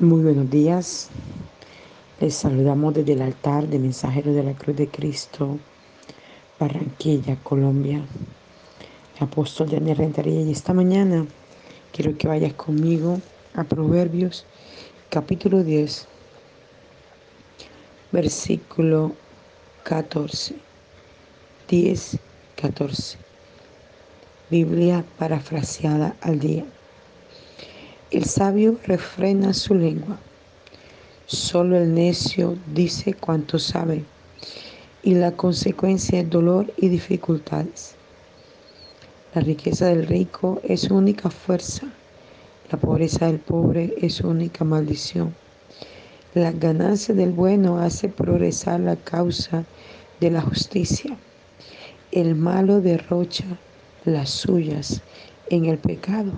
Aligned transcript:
Muy 0.00 0.22
buenos 0.22 0.48
días. 0.48 1.10
Les 2.20 2.34
saludamos 2.34 2.94
desde 2.94 3.12
el 3.12 3.20
altar 3.20 3.68
de 3.68 3.78
Mensajero 3.78 4.32
de 4.32 4.42
la 4.42 4.54
Cruz 4.54 4.74
de 4.74 4.88
Cristo, 4.88 5.58
Barranquilla, 6.58 7.36
Colombia. 7.42 8.00
Apóstol 9.18 9.68
Daniel 9.68 9.98
Rentería. 9.98 10.40
Y 10.40 10.52
esta 10.52 10.72
mañana 10.72 11.26
quiero 11.92 12.16
que 12.16 12.28
vayas 12.28 12.54
conmigo 12.54 13.20
a 13.52 13.64
Proverbios, 13.64 14.46
capítulo 15.10 15.62
10, 15.62 16.08
versículo 18.10 19.12
14. 19.82 20.54
10, 21.68 22.18
14. 22.56 23.18
Biblia 24.48 25.04
parafraseada 25.18 26.16
al 26.22 26.38
día. 26.38 26.64
El 28.10 28.24
sabio 28.24 28.76
refrena 28.86 29.54
su 29.54 29.72
lengua. 29.72 30.18
Solo 31.26 31.76
el 31.76 31.94
necio 31.94 32.58
dice 32.74 33.14
cuanto 33.14 33.60
sabe 33.60 34.04
y 35.04 35.14
la 35.14 35.30
consecuencia 35.30 36.18
es 36.18 36.28
dolor 36.28 36.72
y 36.76 36.88
dificultades. 36.88 37.94
La 39.32 39.42
riqueza 39.42 39.86
del 39.86 40.08
rico 40.08 40.60
es 40.64 40.80
su 40.80 40.96
única 40.96 41.30
fuerza. 41.30 41.86
La 42.72 42.78
pobreza 42.78 43.26
del 43.26 43.38
pobre 43.38 43.94
es 44.00 44.14
su 44.14 44.26
única 44.26 44.64
maldición. 44.64 45.32
La 46.34 46.50
ganancia 46.50 47.14
del 47.14 47.30
bueno 47.30 47.78
hace 47.78 48.08
progresar 48.08 48.80
la 48.80 48.96
causa 48.96 49.64
de 50.18 50.32
la 50.32 50.40
justicia. 50.40 51.16
El 52.10 52.34
malo 52.34 52.80
derrocha 52.80 53.44
las 54.04 54.30
suyas 54.30 55.00
en 55.48 55.66
el 55.66 55.78
pecado. 55.78 56.32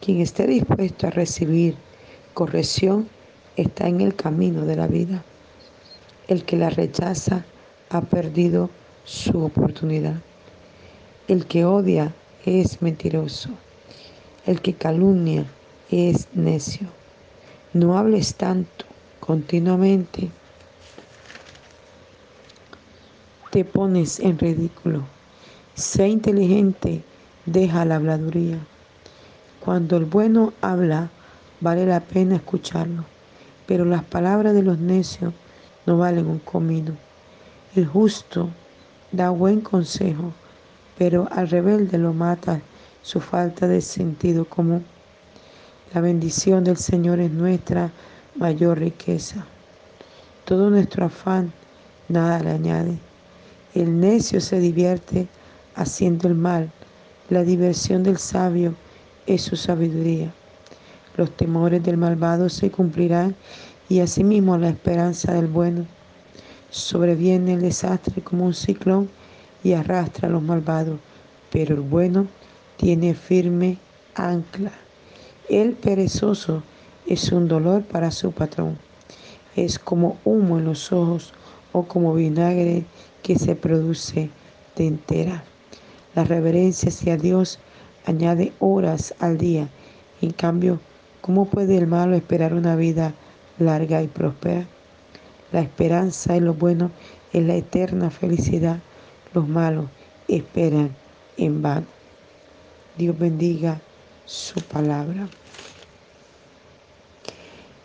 Quien 0.00 0.20
esté 0.20 0.46
dispuesto 0.46 1.06
a 1.06 1.10
recibir 1.10 1.74
corrección 2.32 3.08
está 3.56 3.88
en 3.88 4.00
el 4.00 4.14
camino 4.14 4.64
de 4.64 4.76
la 4.76 4.86
vida. 4.86 5.24
El 6.28 6.44
que 6.44 6.56
la 6.56 6.70
rechaza 6.70 7.44
ha 7.90 8.00
perdido 8.02 8.70
su 9.04 9.42
oportunidad. 9.42 10.14
El 11.26 11.46
que 11.46 11.64
odia 11.64 12.14
es 12.44 12.80
mentiroso. 12.80 13.50
El 14.46 14.60
que 14.60 14.74
calumnia 14.74 15.44
es 15.90 16.28
necio. 16.32 16.88
No 17.72 17.98
hables 17.98 18.34
tanto 18.36 18.84
continuamente. 19.18 20.30
Te 23.50 23.64
pones 23.64 24.20
en 24.20 24.38
ridículo. 24.38 25.02
Sé 25.74 26.08
inteligente, 26.08 27.02
deja 27.46 27.84
la 27.84 27.96
habladuría. 27.96 28.58
Cuando 29.60 29.96
el 29.96 30.04
bueno 30.04 30.52
habla, 30.60 31.10
vale 31.60 31.84
la 31.84 32.00
pena 32.00 32.36
escucharlo, 32.36 33.04
pero 33.66 33.84
las 33.84 34.04
palabras 34.04 34.54
de 34.54 34.62
los 34.62 34.78
necios 34.78 35.34
no 35.86 35.98
valen 35.98 36.26
un 36.26 36.38
comino. 36.38 36.92
El 37.74 37.86
justo 37.86 38.48
da 39.12 39.30
buen 39.30 39.60
consejo, 39.60 40.32
pero 40.96 41.28
al 41.30 41.48
rebelde 41.48 41.98
lo 41.98 42.12
mata 42.12 42.60
su 43.02 43.20
falta 43.20 43.66
de 43.66 43.80
sentido 43.80 44.44
común. 44.44 44.84
La 45.94 46.00
bendición 46.00 46.64
del 46.64 46.76
Señor 46.76 47.18
es 47.20 47.30
nuestra 47.30 47.90
mayor 48.36 48.78
riqueza. 48.78 49.46
Todo 50.44 50.70
nuestro 50.70 51.06
afán 51.06 51.52
nada 52.08 52.40
le 52.40 52.50
añade. 52.50 52.98
El 53.74 53.98
necio 54.00 54.40
se 54.40 54.60
divierte 54.60 55.28
haciendo 55.74 56.28
el 56.28 56.34
mal. 56.34 56.70
La 57.28 57.42
diversión 57.42 58.02
del 58.02 58.18
sabio 58.18 58.74
es 59.28 59.42
su 59.42 59.56
sabiduría. 59.56 60.32
Los 61.16 61.30
temores 61.36 61.82
del 61.82 61.98
malvado 61.98 62.48
se 62.48 62.70
cumplirán 62.70 63.36
y 63.88 64.00
asimismo 64.00 64.56
la 64.56 64.70
esperanza 64.70 65.34
del 65.34 65.46
bueno. 65.46 65.86
Sobreviene 66.70 67.54
el 67.54 67.60
desastre 67.60 68.22
como 68.22 68.46
un 68.46 68.54
ciclón 68.54 69.10
y 69.62 69.74
arrastra 69.74 70.28
a 70.28 70.30
los 70.30 70.42
malvados, 70.42 70.98
pero 71.50 71.74
el 71.74 71.82
bueno 71.82 72.26
tiene 72.78 73.14
firme 73.14 73.76
ancla. 74.14 74.72
El 75.48 75.72
perezoso 75.72 76.62
es 77.06 77.30
un 77.30 77.48
dolor 77.48 77.82
para 77.82 78.10
su 78.10 78.32
patrón. 78.32 78.78
Es 79.56 79.78
como 79.78 80.18
humo 80.24 80.58
en 80.58 80.64
los 80.64 80.90
ojos 80.90 81.34
o 81.72 81.82
como 81.82 82.14
vinagre 82.14 82.86
que 83.22 83.38
se 83.38 83.54
produce 83.54 84.30
de 84.76 84.86
entera. 84.86 85.42
La 86.14 86.24
reverencia 86.24 86.88
hacia 86.88 87.16
Dios 87.16 87.58
añade 88.06 88.52
horas 88.58 89.14
al 89.18 89.38
día. 89.38 89.68
En 90.20 90.30
cambio, 90.30 90.80
¿cómo 91.20 91.46
puede 91.46 91.76
el 91.76 91.86
malo 91.86 92.16
esperar 92.16 92.54
una 92.54 92.76
vida 92.76 93.14
larga 93.58 94.02
y 94.02 94.08
próspera? 94.08 94.66
La 95.52 95.60
esperanza 95.60 96.36
en 96.36 96.44
lo 96.44 96.54
bueno 96.54 96.90
es 97.32 97.44
la 97.44 97.54
eterna 97.54 98.10
felicidad. 98.10 98.80
Los 99.34 99.48
malos 99.48 99.86
esperan 100.26 100.94
en 101.36 101.62
vano. 101.62 101.86
Dios 102.96 103.18
bendiga 103.18 103.80
su 104.26 104.60
palabra. 104.60 105.28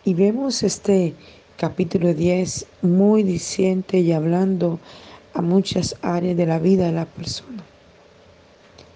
Y 0.04 0.12
vemos 0.12 0.62
este 0.62 1.14
capítulo 1.56 2.12
10 2.12 2.66
muy 2.82 3.22
diciente 3.22 4.00
y 4.00 4.12
hablando 4.12 4.78
a 5.32 5.40
muchas 5.40 5.96
áreas 6.02 6.36
de 6.36 6.46
la 6.46 6.58
vida 6.58 6.86
de 6.86 6.92
la 6.92 7.06
persona. 7.06 7.64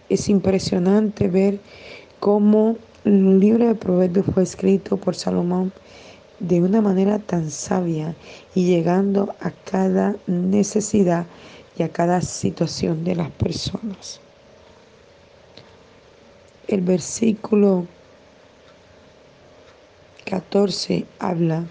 Es 0.08 0.28
impresionante 0.28 1.28
ver 1.28 1.60
cómo 2.20 2.76
el 3.04 3.38
libro 3.38 3.66
de 3.66 3.74
Proverbios 3.74 4.26
fue 4.32 4.42
escrito 4.42 4.96
por 4.96 5.14
Salomón 5.14 5.72
de 6.40 6.60
una 6.62 6.80
manera 6.80 7.18
tan 7.18 7.50
sabia 7.50 8.14
y 8.54 8.66
llegando 8.66 9.34
a 9.40 9.50
cada 9.50 10.16
necesidad 10.26 11.26
y 11.76 11.82
a 11.82 11.88
cada 11.90 12.20
situación 12.20 13.04
de 13.04 13.16
las 13.16 13.30
personas. 13.30 14.20
El 16.66 16.82
versículo 16.82 17.86
14 20.24 21.06
habla 21.18 21.64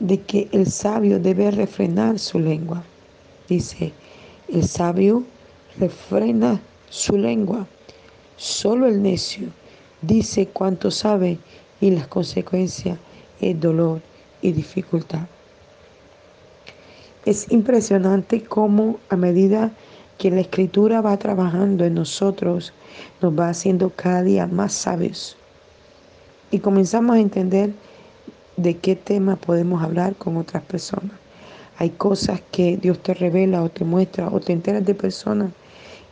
de 0.00 0.20
que 0.20 0.48
el 0.52 0.70
sabio 0.70 1.18
debe 1.18 1.50
refrenar 1.50 2.18
su 2.18 2.38
lengua. 2.38 2.84
Dice, 3.48 3.92
el 4.48 4.66
sabio 4.68 5.24
refrena 5.78 6.60
su 6.90 7.16
lengua. 7.16 7.66
Solo 8.36 8.86
el 8.86 9.02
necio 9.02 9.48
dice 10.02 10.46
cuanto 10.46 10.90
sabe 10.90 11.38
y 11.80 11.90
las 11.90 12.06
consecuencias 12.06 12.98
es 13.40 13.60
dolor 13.60 14.00
y 14.42 14.52
dificultad. 14.52 15.26
Es 17.24 17.50
impresionante 17.50 18.44
cómo 18.44 18.98
a 19.08 19.16
medida 19.16 19.72
que 20.18 20.30
la 20.30 20.42
escritura 20.42 21.00
va 21.00 21.16
trabajando 21.16 21.84
en 21.84 21.94
nosotros, 21.94 22.72
nos 23.20 23.38
va 23.38 23.48
haciendo 23.48 23.90
cada 23.90 24.22
día 24.22 24.46
más 24.46 24.72
sabios. 24.72 25.36
Y 26.50 26.58
comenzamos 26.58 27.16
a 27.16 27.20
entender 27.20 27.72
de 28.56 28.76
qué 28.76 28.94
tema 28.94 29.36
podemos 29.36 29.82
hablar 29.82 30.14
con 30.14 30.36
otras 30.36 30.62
personas. 30.62 31.12
Hay 31.78 31.90
cosas 31.90 32.40
que 32.52 32.76
Dios 32.76 33.02
te 33.02 33.14
revela 33.14 33.62
o 33.62 33.68
te 33.68 33.84
muestra 33.84 34.28
o 34.28 34.38
te 34.38 34.52
enteras 34.52 34.84
de 34.84 34.94
personas 34.94 35.50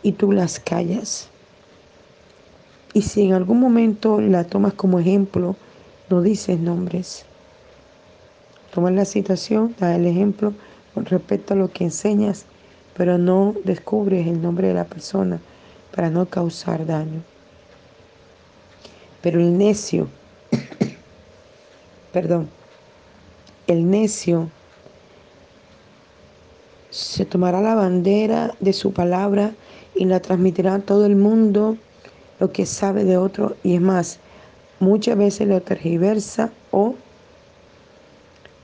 y 0.03 0.13
tú 0.13 0.33
las 0.33 0.61
callas. 0.61 1.29
Y 2.95 3.03
si 3.03 3.23
en 3.23 3.33
algún 3.33 3.61
momento 3.61 4.21
la 4.21 4.45
tomas 4.45 4.75
como 4.75 4.99
ejemplo, 4.99 5.57
no 6.11 6.21
dices 6.21 6.59
nombres. 6.59 7.25
Tomas 8.75 8.93
la 8.93 9.05
situación, 9.05 9.75
da 9.79 9.95
el 9.95 10.07
ejemplo 10.07 10.53
con 10.95 11.07
respecto 11.07 11.55
a 11.55 11.57
lo 11.57 11.71
que 11.71 11.85
enseñas, 11.85 12.45
pero 12.97 13.17
no 13.17 13.55
descubres 13.65 14.27
el 14.27 14.43
nombre 14.43 14.69
de 14.69 14.75
la 14.75 14.85
persona 14.85 15.41
para 15.95 16.11
no 16.11 16.27
causar 16.27 16.85
daño. 16.85 17.23
Pero 19.23 19.41
el 19.41 19.57
necio, 19.57 20.09
perdón, 22.13 22.49
el 23.67 23.89
necio 23.89 24.51
se 26.91 27.25
tomará 27.25 27.63
la 27.63 27.75
bandera 27.75 28.55
de 28.61 28.75
su 28.75 28.93
palabra 28.93 29.55
y 29.95 30.05
la 30.05 30.21
transmitirá 30.21 30.75
a 30.75 30.81
todo 30.81 31.07
el 31.07 31.17
mundo 31.17 31.77
lo 32.41 32.53
que 32.53 32.67
sabe 32.67 33.05
de 33.05 33.17
otro 33.17 33.57
y 33.63 33.75
es 33.75 33.81
más, 33.81 34.19
muchas 34.81 35.17
veces 35.17 35.49
lo 35.49 35.61
tergiversa 35.63 36.51
o 36.71 36.95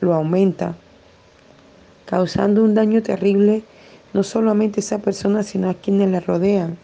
lo 0.00 0.14
aumenta, 0.14 0.76
causando 2.06 2.64
un 2.64 2.74
daño 2.74 3.02
terrible 3.02 3.62
no 4.12 4.22
solamente 4.22 4.80
a 4.80 4.82
esa 4.82 4.98
persona, 4.98 5.42
sino 5.42 5.68
a 5.68 5.74
quienes 5.74 6.10
le 6.10 6.20
rodean, 6.20 6.78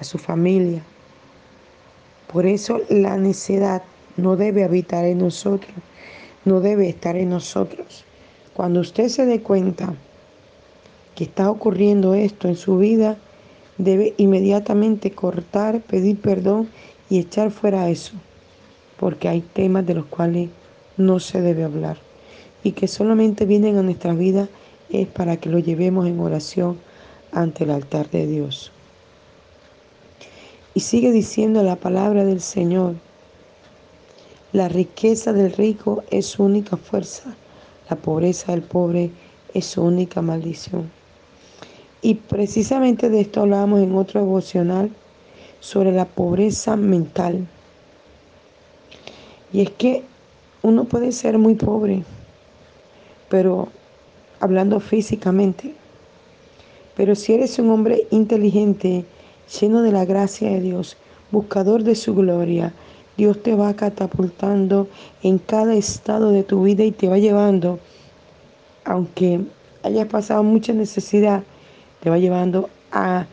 a 0.00 0.04
su 0.04 0.18
familia. 0.18 0.82
Por 2.32 2.46
eso 2.46 2.80
la 2.88 3.16
necedad 3.16 3.82
no 4.16 4.36
debe 4.36 4.64
habitar 4.64 5.04
en 5.04 5.18
nosotros, 5.18 5.72
no 6.44 6.60
debe 6.60 6.88
estar 6.88 7.16
en 7.16 7.30
nosotros. 7.30 8.04
Cuando 8.54 8.80
usted 8.80 9.08
se 9.08 9.26
dé 9.26 9.40
cuenta 9.40 9.94
que 11.14 11.24
está 11.24 11.50
ocurriendo 11.50 12.14
esto 12.14 12.48
en 12.48 12.56
su 12.56 12.78
vida, 12.78 13.16
debe 13.78 14.14
inmediatamente 14.16 15.10
cortar, 15.10 15.80
pedir 15.80 16.20
perdón 16.20 16.68
y 17.10 17.18
echar 17.18 17.50
fuera 17.50 17.88
eso. 17.90 18.12
porque 18.98 19.28
hay 19.28 19.40
temas 19.40 19.84
de 19.86 19.94
los 19.94 20.06
cuales 20.06 20.48
no 20.96 21.18
se 21.20 21.40
debe 21.40 21.64
hablar 21.64 21.98
y 22.62 22.72
que 22.72 22.88
solamente 22.88 23.44
vienen 23.44 23.76
a 23.76 23.82
nuestra 23.82 24.14
vida 24.14 24.48
es 24.88 25.06
para 25.08 25.36
que 25.36 25.50
lo 25.50 25.58
llevemos 25.58 26.06
en 26.06 26.20
oración 26.20 26.78
ante 27.32 27.64
el 27.64 27.70
altar 27.70 28.08
de 28.10 28.26
Dios. 28.26 28.72
Y 30.72 30.80
sigue 30.80 31.12
diciendo 31.12 31.62
la 31.62 31.76
palabra 31.76 32.24
del 32.24 32.40
Señor, 32.40 32.94
la 34.52 34.68
riqueza 34.68 35.32
del 35.32 35.52
rico 35.52 36.02
es 36.10 36.26
su 36.26 36.44
única 36.44 36.76
fuerza, 36.76 37.34
la 37.90 37.96
pobreza 37.96 38.52
del 38.52 38.62
pobre 38.62 39.10
es 39.52 39.66
su 39.66 39.82
única 39.82 40.22
maldición. 40.22 40.90
Y 42.04 42.16
precisamente 42.16 43.08
de 43.08 43.22
esto 43.22 43.40
hablábamos 43.40 43.80
en 43.80 43.94
otro 43.94 44.20
devocional 44.20 44.90
sobre 45.60 45.90
la 45.90 46.04
pobreza 46.04 46.76
mental. 46.76 47.46
Y 49.54 49.62
es 49.62 49.70
que 49.70 50.02
uno 50.60 50.84
puede 50.84 51.12
ser 51.12 51.38
muy 51.38 51.54
pobre, 51.54 52.02
pero 53.30 53.68
hablando 54.38 54.80
físicamente. 54.80 55.74
Pero 56.94 57.14
si 57.14 57.32
eres 57.32 57.58
un 57.58 57.70
hombre 57.70 58.06
inteligente, 58.10 59.06
lleno 59.58 59.80
de 59.80 59.92
la 59.92 60.04
gracia 60.04 60.50
de 60.50 60.60
Dios, 60.60 60.98
buscador 61.30 61.84
de 61.84 61.94
su 61.94 62.14
gloria, 62.14 62.74
Dios 63.16 63.42
te 63.42 63.54
va 63.54 63.72
catapultando 63.72 64.88
en 65.22 65.38
cada 65.38 65.74
estado 65.74 66.32
de 66.32 66.42
tu 66.42 66.64
vida 66.64 66.84
y 66.84 66.92
te 66.92 67.08
va 67.08 67.16
llevando, 67.16 67.78
aunque 68.84 69.40
hayas 69.82 70.06
pasado 70.08 70.42
mucha 70.42 70.74
necesidad, 70.74 71.44
te 72.04 72.10
va 72.10 72.18
llevando 72.18 72.68
a, 72.92 73.26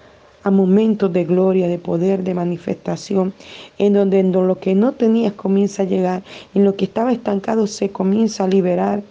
momentos 0.46 1.12
de 1.14 1.26
gloria, 1.26 1.68
de 1.68 1.78
poder, 1.78 2.24
de 2.24 2.34
manifestación, 2.34 3.34
en 3.78 3.94
donde 3.94 4.20
en 4.20 4.32
lo 4.32 4.60
que 4.60 4.74
no 4.74 4.94
tenías 4.94 5.34
comienza 5.34 5.84
a 5.84 5.86
llegar, 5.86 6.24
en 6.56 6.64
lo 6.64 6.76
que 6.76 6.86
estaba 6.86 7.12
estancado 7.12 7.68
se 7.68 7.90
comienza 7.90 8.46
a 8.46 8.48
liberar. 8.48 9.04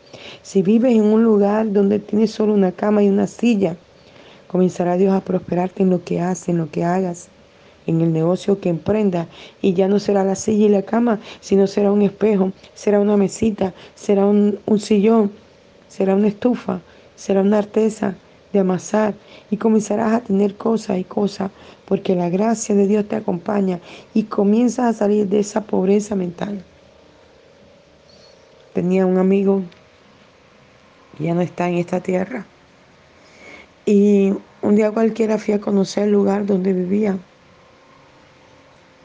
Si 0.43 0.62
vives 0.62 0.95
en 0.95 1.05
un 1.05 1.23
lugar 1.23 1.71
donde 1.71 2.01
tienes 2.01 2.33
solo 2.33 2.55
una 2.55 2.73
cama 2.73 3.05
y 3.05 3.09
una 3.09 3.29
silla, 3.29 3.77
comenzará 4.49 4.97
Dios 4.97 5.12
a 5.12 5.21
prosperarte 5.21 5.85
en 5.85 5.91
lo 5.91 6.03
que 6.03 6.21
haces, 6.21 6.49
en 6.49 6.59
lo 6.59 6.71
que 6.71 6.83
hagas 6.83 7.29
en 7.87 8.01
el 8.01 8.13
negocio 8.13 8.61
que 8.61 8.69
emprenda 8.69 9.27
y 9.61 9.75
ya 9.75 9.89
no 9.89 9.99
será 9.99 10.23
la 10.25 10.37
silla 10.37 10.67
y 10.67 10.69
la 10.69 10.83
cama, 10.83 11.19
sino 11.41 11.67
será 11.67 11.91
un 11.93 12.03
espejo, 12.03 12.53
será 12.75 13.01
una 13.01 13.17
mesita, 13.17 13.75
será 13.95 14.27
un, 14.27 14.59
sillón, 14.79 15.33
será 15.89 16.15
una 16.15 16.29
estufa, 16.29 16.81
será 17.17 17.41
una 17.41 17.59
artesa 17.59 18.17
de 18.52 18.58
amasar 18.58 19.14
y 19.50 19.56
comenzarás 19.56 20.12
a 20.12 20.20
tener 20.20 20.56
cosas 20.56 20.99
y 20.99 21.05
cosas 21.05 21.50
porque 21.87 22.14
la 22.14 22.29
gracia 22.29 22.75
de 22.75 22.87
Dios 22.87 23.06
te 23.08 23.17
acompaña 23.17 23.81
y 24.14 24.25
comienzas 24.25 24.87
a 24.87 24.99
salir 24.99 25.29
de 25.29 25.41
esa 25.41 25.62
pobreza 25.62 26.14
mental. 26.17 26.64
Tenía 28.73 29.06
un 29.06 29.19
amigo 29.19 29.62
ya 31.19 31.35
no 31.35 31.43
está 31.43 31.69
en 31.69 31.76
esta 31.76 32.00
tierra 32.00 32.47
y 33.85 34.32
un 34.62 34.76
día 34.76 34.91
cualquiera 34.91 35.38
fui 35.38 35.55
a 35.55 35.61
conocer 35.61 36.05
el 36.05 36.12
lugar 36.12 36.46
donde 36.46 36.73
vivía 36.73 37.19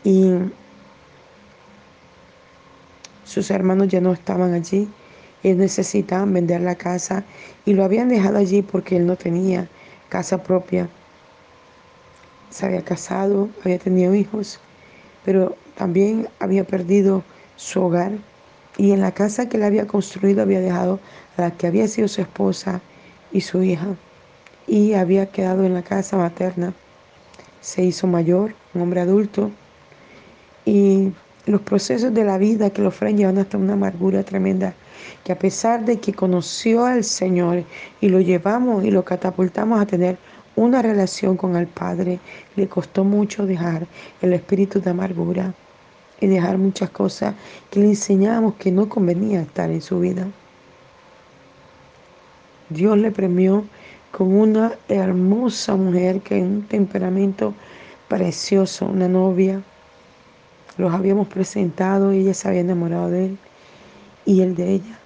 y 0.04 0.34
sus 3.26 3.50
hermanos 3.52 3.88
ya 3.88 4.00
no 4.00 4.14
estaban 4.14 4.54
allí. 4.54 4.88
Ellos 5.46 5.58
necesitaban 5.60 6.34
vender 6.34 6.62
la 6.62 6.74
casa 6.74 7.24
y 7.66 7.76
lo 7.76 7.84
habían 7.84 8.10
dejado 8.10 8.40
allí 8.40 8.64
porque 8.64 8.98
él 8.98 9.06
no 9.06 9.16
tenía 9.16 9.68
casa 10.10 10.42
propia. 10.42 10.90
Se 12.50 12.66
había 12.66 12.82
casado, 12.82 13.48
había 13.64 13.78
tenido 13.78 14.16
hijos, 14.16 14.60
pero 15.24 15.56
también 15.76 16.28
había 16.40 16.64
perdido 16.64 17.24
su 17.58 17.80
hogar. 17.80 18.14
Y 18.76 18.92
en 18.92 19.02
la 19.02 19.12
casa 19.12 19.48
que 19.48 19.58
él 19.58 19.64
había 19.64 19.86
construido 19.86 20.42
había 20.42 20.62
dejado 20.62 21.00
a 21.38 21.42
la 21.44 21.52
que 21.52 21.68
había 21.68 21.88
sido 21.88 22.08
su 22.08 22.22
esposa 22.22 22.82
y 23.32 23.42
su 23.42 23.62
hija. 23.62 23.90
Y 24.66 24.94
había 24.94 25.28
quedado 25.28 25.64
en 25.64 25.76
la 25.76 25.84
casa 25.84 26.18
materna. 26.18 26.74
Se 27.62 27.84
hizo 27.84 28.08
mayor, 28.08 28.56
un 28.74 28.82
hombre 28.82 29.02
adulto, 29.02 29.52
y 30.66 31.12
los 31.46 31.62
procesos 31.62 32.14
de 32.14 32.24
la 32.24 32.38
vida 32.38 32.72
que 32.72 32.82
lo 32.82 32.92
fueron 32.92 33.18
llevando 33.18 33.42
hasta 33.42 33.58
una 33.58 33.74
amargura 33.74 34.24
tremenda, 34.24 34.74
que 35.24 35.32
a 35.32 35.40
pesar 35.40 35.86
de 35.86 36.00
que 36.00 36.14
conoció 36.14 36.86
al 36.86 37.04
Señor 37.04 37.64
y 38.02 38.10
lo 38.10 38.20
llevamos 38.20 38.84
y 38.84 38.92
lo 38.92 39.06
catapultamos 39.06 39.80
a 39.80 39.86
tener 39.86 40.18
una 40.56 40.82
relación 40.82 41.38
con 41.38 41.56
el 41.56 41.68
Padre, 41.68 42.20
le 42.56 42.68
costó 42.68 43.04
mucho 43.04 43.46
dejar 43.46 43.86
el 44.22 44.34
espíritu 44.34 44.82
de 44.82 44.90
amargura 44.90 45.54
y 46.20 46.28
dejar 46.28 46.58
muchas 46.58 46.90
cosas 46.90 47.36
que 47.70 47.80
le 47.80 47.88
enseñábamos 47.88 48.56
que 48.56 48.72
no 48.72 48.88
convenía 48.90 49.42
estar 49.42 49.70
en 49.70 49.82
su 49.82 50.00
vida. 50.00 50.26
Dios 52.70 52.98
le 52.98 53.12
premió 53.12 53.66
con 54.12 54.34
una 54.34 54.74
hermosa 54.88 55.76
mujer 55.76 56.22
que 56.22 56.38
en 56.38 56.46
un 56.46 56.62
temperamento 56.64 57.54
precioso, 58.08 58.86
una 58.86 59.08
novia 59.08 59.62
los 60.78 60.94
habíamos 60.94 61.28
presentado 61.28 62.12
ella 62.12 62.34
se 62.34 62.48
había 62.48 62.62
enamorado 62.62 63.10
de 63.10 63.26
él 63.26 63.38
y 64.26 64.42
él 64.42 64.56
de 64.56 64.74
ella. 64.74 65.00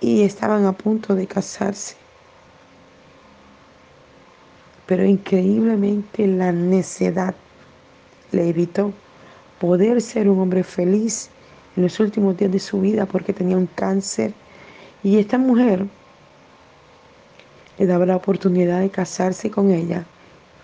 Y 0.00 0.22
estaban 0.22 0.64
a 0.64 0.72
punto 0.72 1.14
de 1.14 1.26
casarse. 1.26 1.96
Pero 4.86 5.04
increíblemente 5.04 6.26
la 6.26 6.52
necedad 6.52 7.34
le 8.30 8.48
evitó 8.48 8.92
poder 9.60 10.00
ser 10.00 10.28
un 10.28 10.38
hombre 10.38 10.62
feliz 10.62 11.30
en 11.76 11.82
los 11.82 11.98
últimos 12.00 12.36
días 12.36 12.52
de 12.52 12.60
su 12.60 12.80
vida 12.80 13.06
porque 13.06 13.32
tenía 13.32 13.56
un 13.56 13.66
cáncer. 13.66 14.32
Y 15.02 15.18
esta 15.18 15.36
mujer 15.36 15.86
le 17.78 17.86
daba 17.86 18.06
la 18.06 18.16
oportunidad 18.16 18.80
de 18.80 18.90
casarse 18.90 19.50
con 19.50 19.70
ella 19.70 20.04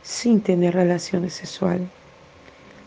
sin 0.03 0.41
tener 0.41 0.75
relaciones 0.75 1.35
sexuales. 1.35 1.89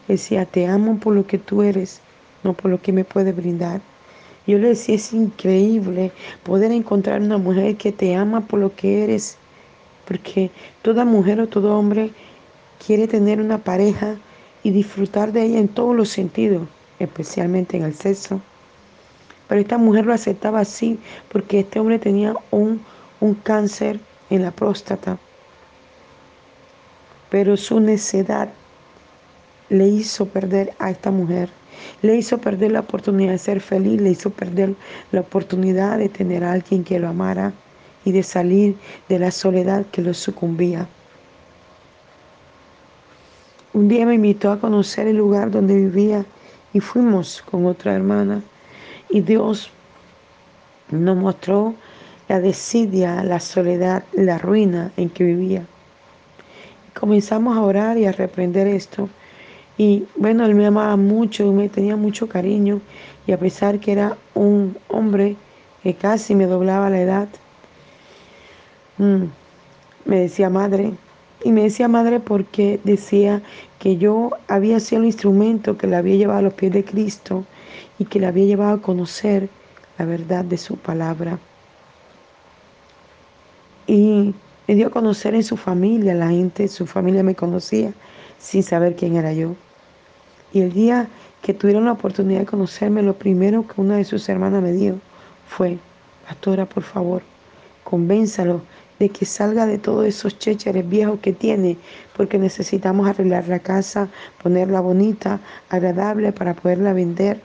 Decía, 0.07 0.45
te 0.45 0.67
amo 0.67 0.97
por 0.99 1.15
lo 1.15 1.27
que 1.27 1.37
tú 1.37 1.61
eres, 1.63 2.01
no 2.43 2.53
por 2.53 2.71
lo 2.71 2.81
que 2.81 2.93
me 2.93 3.03
puede 3.03 3.33
brindar. 3.33 3.81
Yo 4.45 4.57
le 4.57 4.69
decía, 4.69 4.95
es 4.95 5.11
increíble 5.11 6.11
poder 6.43 6.71
encontrar 6.71 7.21
una 7.21 7.37
mujer 7.37 7.75
que 7.75 7.91
te 7.91 8.15
ama 8.15 8.41
por 8.41 8.61
lo 8.61 8.73
que 8.73 9.03
eres, 9.03 9.37
porque 10.07 10.49
toda 10.81 11.03
mujer 11.03 11.41
o 11.41 11.47
todo 11.47 11.77
hombre 11.77 12.11
quiere 12.85 13.07
tener 13.07 13.41
una 13.41 13.57
pareja 13.57 14.15
y 14.63 14.71
disfrutar 14.71 15.33
de 15.33 15.43
ella 15.43 15.59
en 15.59 15.67
todos 15.67 15.93
los 15.93 16.09
sentidos, 16.09 16.67
especialmente 16.99 17.75
en 17.75 17.83
el 17.83 17.93
sexo. 17.93 18.39
Pero 19.49 19.61
esta 19.61 19.77
mujer 19.77 20.05
lo 20.05 20.13
aceptaba 20.13 20.61
así 20.61 20.99
porque 21.29 21.59
este 21.59 21.79
hombre 21.79 21.99
tenía 21.99 22.33
un, 22.51 22.81
un 23.19 23.33
cáncer 23.33 23.99
en 24.29 24.43
la 24.43 24.51
próstata. 24.51 25.17
Pero 27.29 27.57
su 27.57 27.79
necedad 27.81 28.49
le 29.69 29.87
hizo 29.87 30.25
perder 30.27 30.73
a 30.79 30.91
esta 30.91 31.11
mujer. 31.11 31.49
Le 32.01 32.15
hizo 32.15 32.37
perder 32.37 32.71
la 32.71 32.81
oportunidad 32.81 33.31
de 33.31 33.37
ser 33.37 33.61
feliz, 33.61 34.01
le 34.01 34.11
hizo 34.11 34.29
perder 34.29 34.75
la 35.11 35.21
oportunidad 35.21 35.97
de 35.97 36.09
tener 36.09 36.43
a 36.43 36.53
alguien 36.53 36.83
que 36.83 36.99
lo 36.99 37.07
amara 37.07 37.53
y 38.03 38.11
de 38.11 38.23
salir 38.23 38.75
de 39.09 39.19
la 39.19 39.31
soledad 39.31 39.85
que 39.91 40.01
lo 40.01 40.13
sucumbía. 40.13 40.87
Un 43.73 43.87
día 43.87 44.05
me 44.05 44.15
invitó 44.15 44.51
a 44.51 44.59
conocer 44.59 45.07
el 45.07 45.17
lugar 45.17 45.51
donde 45.51 45.75
vivía 45.75 46.25
y 46.73 46.79
fuimos 46.79 47.43
con 47.43 47.65
otra 47.65 47.93
hermana 47.93 48.41
y 49.09 49.21
Dios 49.21 49.69
nos 50.89 51.17
mostró 51.17 51.75
la 52.27 52.39
desidia, 52.39 53.23
la 53.23 53.39
soledad, 53.39 54.03
la 54.13 54.37
ruina 54.37 54.91
en 54.97 55.09
que 55.09 55.23
vivía. 55.23 55.65
Comenzamos 56.99 57.55
a 57.55 57.61
orar 57.61 57.97
y 57.97 58.05
a 58.05 58.11
reprender 58.11 58.67
esto 58.67 59.09
y 59.77 60.05
bueno, 60.15 60.45
él 60.45 60.55
me 60.55 60.65
amaba 60.65 60.95
mucho, 60.97 61.51
me 61.53 61.69
tenía 61.69 61.95
mucho 61.95 62.27
cariño 62.27 62.81
y 63.27 63.31
a 63.31 63.39
pesar 63.39 63.79
que 63.79 63.91
era 63.91 64.17
un 64.33 64.77
hombre 64.87 65.35
que 65.83 65.93
casi 65.95 66.33
me 66.35 66.47
doblaba 66.47 66.89
la 66.89 67.01
edad, 67.01 67.27
mm, 68.97 69.25
me 70.05 70.19
decía 70.19 70.49
madre. 70.49 70.93
Y 71.43 71.51
me 71.51 71.63
decía 71.63 71.87
madre 71.87 72.19
porque 72.19 72.79
decía 72.83 73.43
que 73.79 73.97
yo 73.97 74.31
había 74.47 74.79
sido 74.79 75.01
el 75.01 75.07
instrumento 75.07 75.77
que 75.77 75.87
le 75.87 75.95
había 75.95 76.15
llevado 76.15 76.39
a 76.39 76.41
los 76.41 76.53
pies 76.55 76.73
de 76.73 76.83
Cristo 76.83 77.45
y 77.99 78.05
que 78.05 78.19
le 78.19 78.25
había 78.27 78.45
llevado 78.45 78.73
a 78.77 78.81
conocer 78.81 79.49
la 79.99 80.05
verdad 80.05 80.43
de 80.45 80.57
su 80.57 80.77
palabra. 80.77 81.39
Y 83.87 84.35
me 84.67 84.75
dio 84.75 84.87
a 84.87 84.91
conocer 84.91 85.35
en 85.35 85.43
su 85.43 85.57
familia, 85.57 86.13
la 86.15 86.29
gente, 86.29 86.67
su 86.67 86.85
familia 86.87 87.23
me 87.23 87.35
conocía 87.35 87.93
sin 88.37 88.63
saber 88.63 88.95
quién 88.95 89.15
era 89.15 89.33
yo. 89.33 89.55
Y 90.57 90.61
el 90.61 90.73
día 90.73 91.07
que 91.43 91.53
tuvieron 91.53 91.85
la 91.85 91.91
oportunidad 91.91 92.39
de 92.39 92.47
conocerme, 92.47 93.03
lo 93.03 93.13
primero 93.13 93.67
que 93.67 93.79
una 93.79 93.97
de 93.97 94.03
sus 94.03 94.27
hermanas 94.27 94.63
me 94.63 94.71
dijo 94.71 94.97
fue, 95.47 95.77
pastora, 96.27 96.65
por 96.65 96.81
favor, 96.81 97.21
convénzalo 97.83 98.61
de 98.97 99.09
que 99.09 99.23
salga 99.23 99.67
de 99.67 99.77
todos 99.77 100.07
esos 100.07 100.39
chécheres 100.39 100.89
viejos 100.89 101.19
que 101.19 101.31
tiene, 101.31 101.77
porque 102.15 102.39
necesitamos 102.39 103.07
arreglar 103.07 103.47
la 103.47 103.59
casa, 103.59 104.09
ponerla 104.41 104.79
bonita, 104.79 105.39
agradable 105.69 106.31
para 106.31 106.55
poderla 106.55 106.91
vender. 106.91 107.39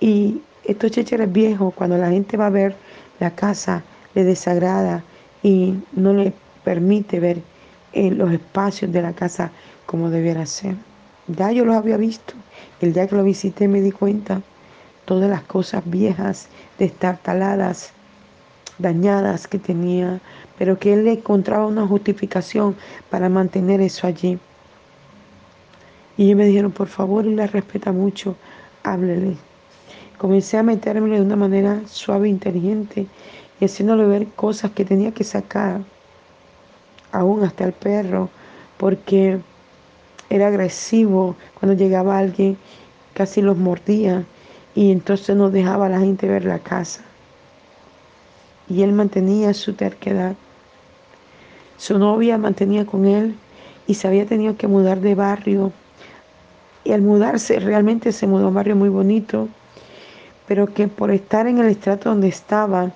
Y 0.00 0.40
estos 0.64 0.90
chécheres 0.90 1.30
viejos, 1.30 1.74
cuando 1.74 1.98
la 1.98 2.08
gente 2.08 2.38
va 2.38 2.46
a 2.46 2.50
ver 2.50 2.74
la 3.18 3.30
casa, 3.32 3.82
le 4.14 4.24
desagrada 4.24 5.04
y 5.42 5.74
no 5.92 6.14
le 6.14 6.32
permite 6.64 7.20
ver 7.20 7.42
eh, 7.92 8.10
los 8.10 8.32
espacios 8.32 8.90
de 8.90 9.02
la 9.02 9.12
casa 9.12 9.50
como 9.84 10.08
debiera 10.08 10.46
ser. 10.46 10.76
Ya 11.36 11.52
yo 11.52 11.64
los 11.64 11.76
había 11.76 11.96
visto. 11.96 12.34
El 12.80 12.92
día 12.92 13.06
que 13.06 13.14
lo 13.14 13.22
visité 13.22 13.68
me 13.68 13.80
di 13.80 13.92
cuenta 13.92 14.42
todas 15.04 15.30
las 15.30 15.42
cosas 15.42 15.82
viejas, 15.84 16.48
destartaladas, 16.78 17.92
dañadas 18.78 19.46
que 19.46 19.58
tenía, 19.58 20.20
pero 20.58 20.78
que 20.78 20.92
él 20.94 21.04
le 21.04 21.12
encontraba 21.12 21.66
una 21.66 21.86
justificación 21.86 22.74
para 23.10 23.28
mantener 23.28 23.80
eso 23.80 24.06
allí. 24.06 24.38
Y 26.16 26.24
ellos 26.24 26.36
me 26.36 26.46
dijeron, 26.46 26.72
por 26.72 26.88
favor, 26.88 27.24
él 27.24 27.36
la 27.36 27.46
respeta 27.46 27.92
mucho, 27.92 28.36
háblele. 28.82 29.36
Comencé 30.18 30.58
a 30.58 30.62
meterme 30.62 31.16
de 31.16 31.22
una 31.22 31.36
manera 31.36 31.80
suave 31.86 32.26
e 32.26 32.30
inteligente 32.30 33.06
y 33.60 33.64
haciéndole 33.64 34.04
ver 34.06 34.26
cosas 34.28 34.72
que 34.72 34.84
tenía 34.84 35.12
que 35.12 35.24
sacar, 35.24 35.80
aún 37.12 37.44
hasta 37.44 37.64
el 37.64 37.72
perro, 37.72 38.28
porque 38.76 39.40
era 40.30 40.46
agresivo 40.46 41.36
cuando 41.58 41.76
llegaba 41.76 42.16
alguien, 42.16 42.56
casi 43.12 43.42
los 43.42 43.56
mordía 43.56 44.24
y 44.74 44.92
entonces 44.92 45.36
no 45.36 45.50
dejaba 45.50 45.86
a 45.86 45.88
la 45.90 46.00
gente 46.00 46.28
ver 46.28 46.44
la 46.44 46.60
casa. 46.60 47.02
Y 48.68 48.82
él 48.82 48.92
mantenía 48.92 49.52
su 49.52 49.74
terquedad. 49.74 50.36
Su 51.76 51.98
novia 51.98 52.38
mantenía 52.38 52.86
con 52.86 53.04
él 53.04 53.34
y 53.88 53.94
se 53.94 54.06
había 54.06 54.26
tenido 54.26 54.56
que 54.56 54.68
mudar 54.68 55.00
de 55.00 55.16
barrio. 55.16 55.72
Y 56.84 56.92
al 56.92 57.02
mudarse 57.02 57.58
realmente 57.58 58.12
se 58.12 58.28
mudó 58.28 58.44
a 58.44 58.48
un 58.48 58.54
barrio 58.54 58.76
muy 58.76 58.88
bonito, 58.88 59.48
pero 60.46 60.72
que 60.72 60.86
por 60.86 61.10
estar 61.10 61.48
en 61.48 61.58
el 61.58 61.66
estrato 61.66 62.10
donde 62.10 62.28
estaba 62.28 62.92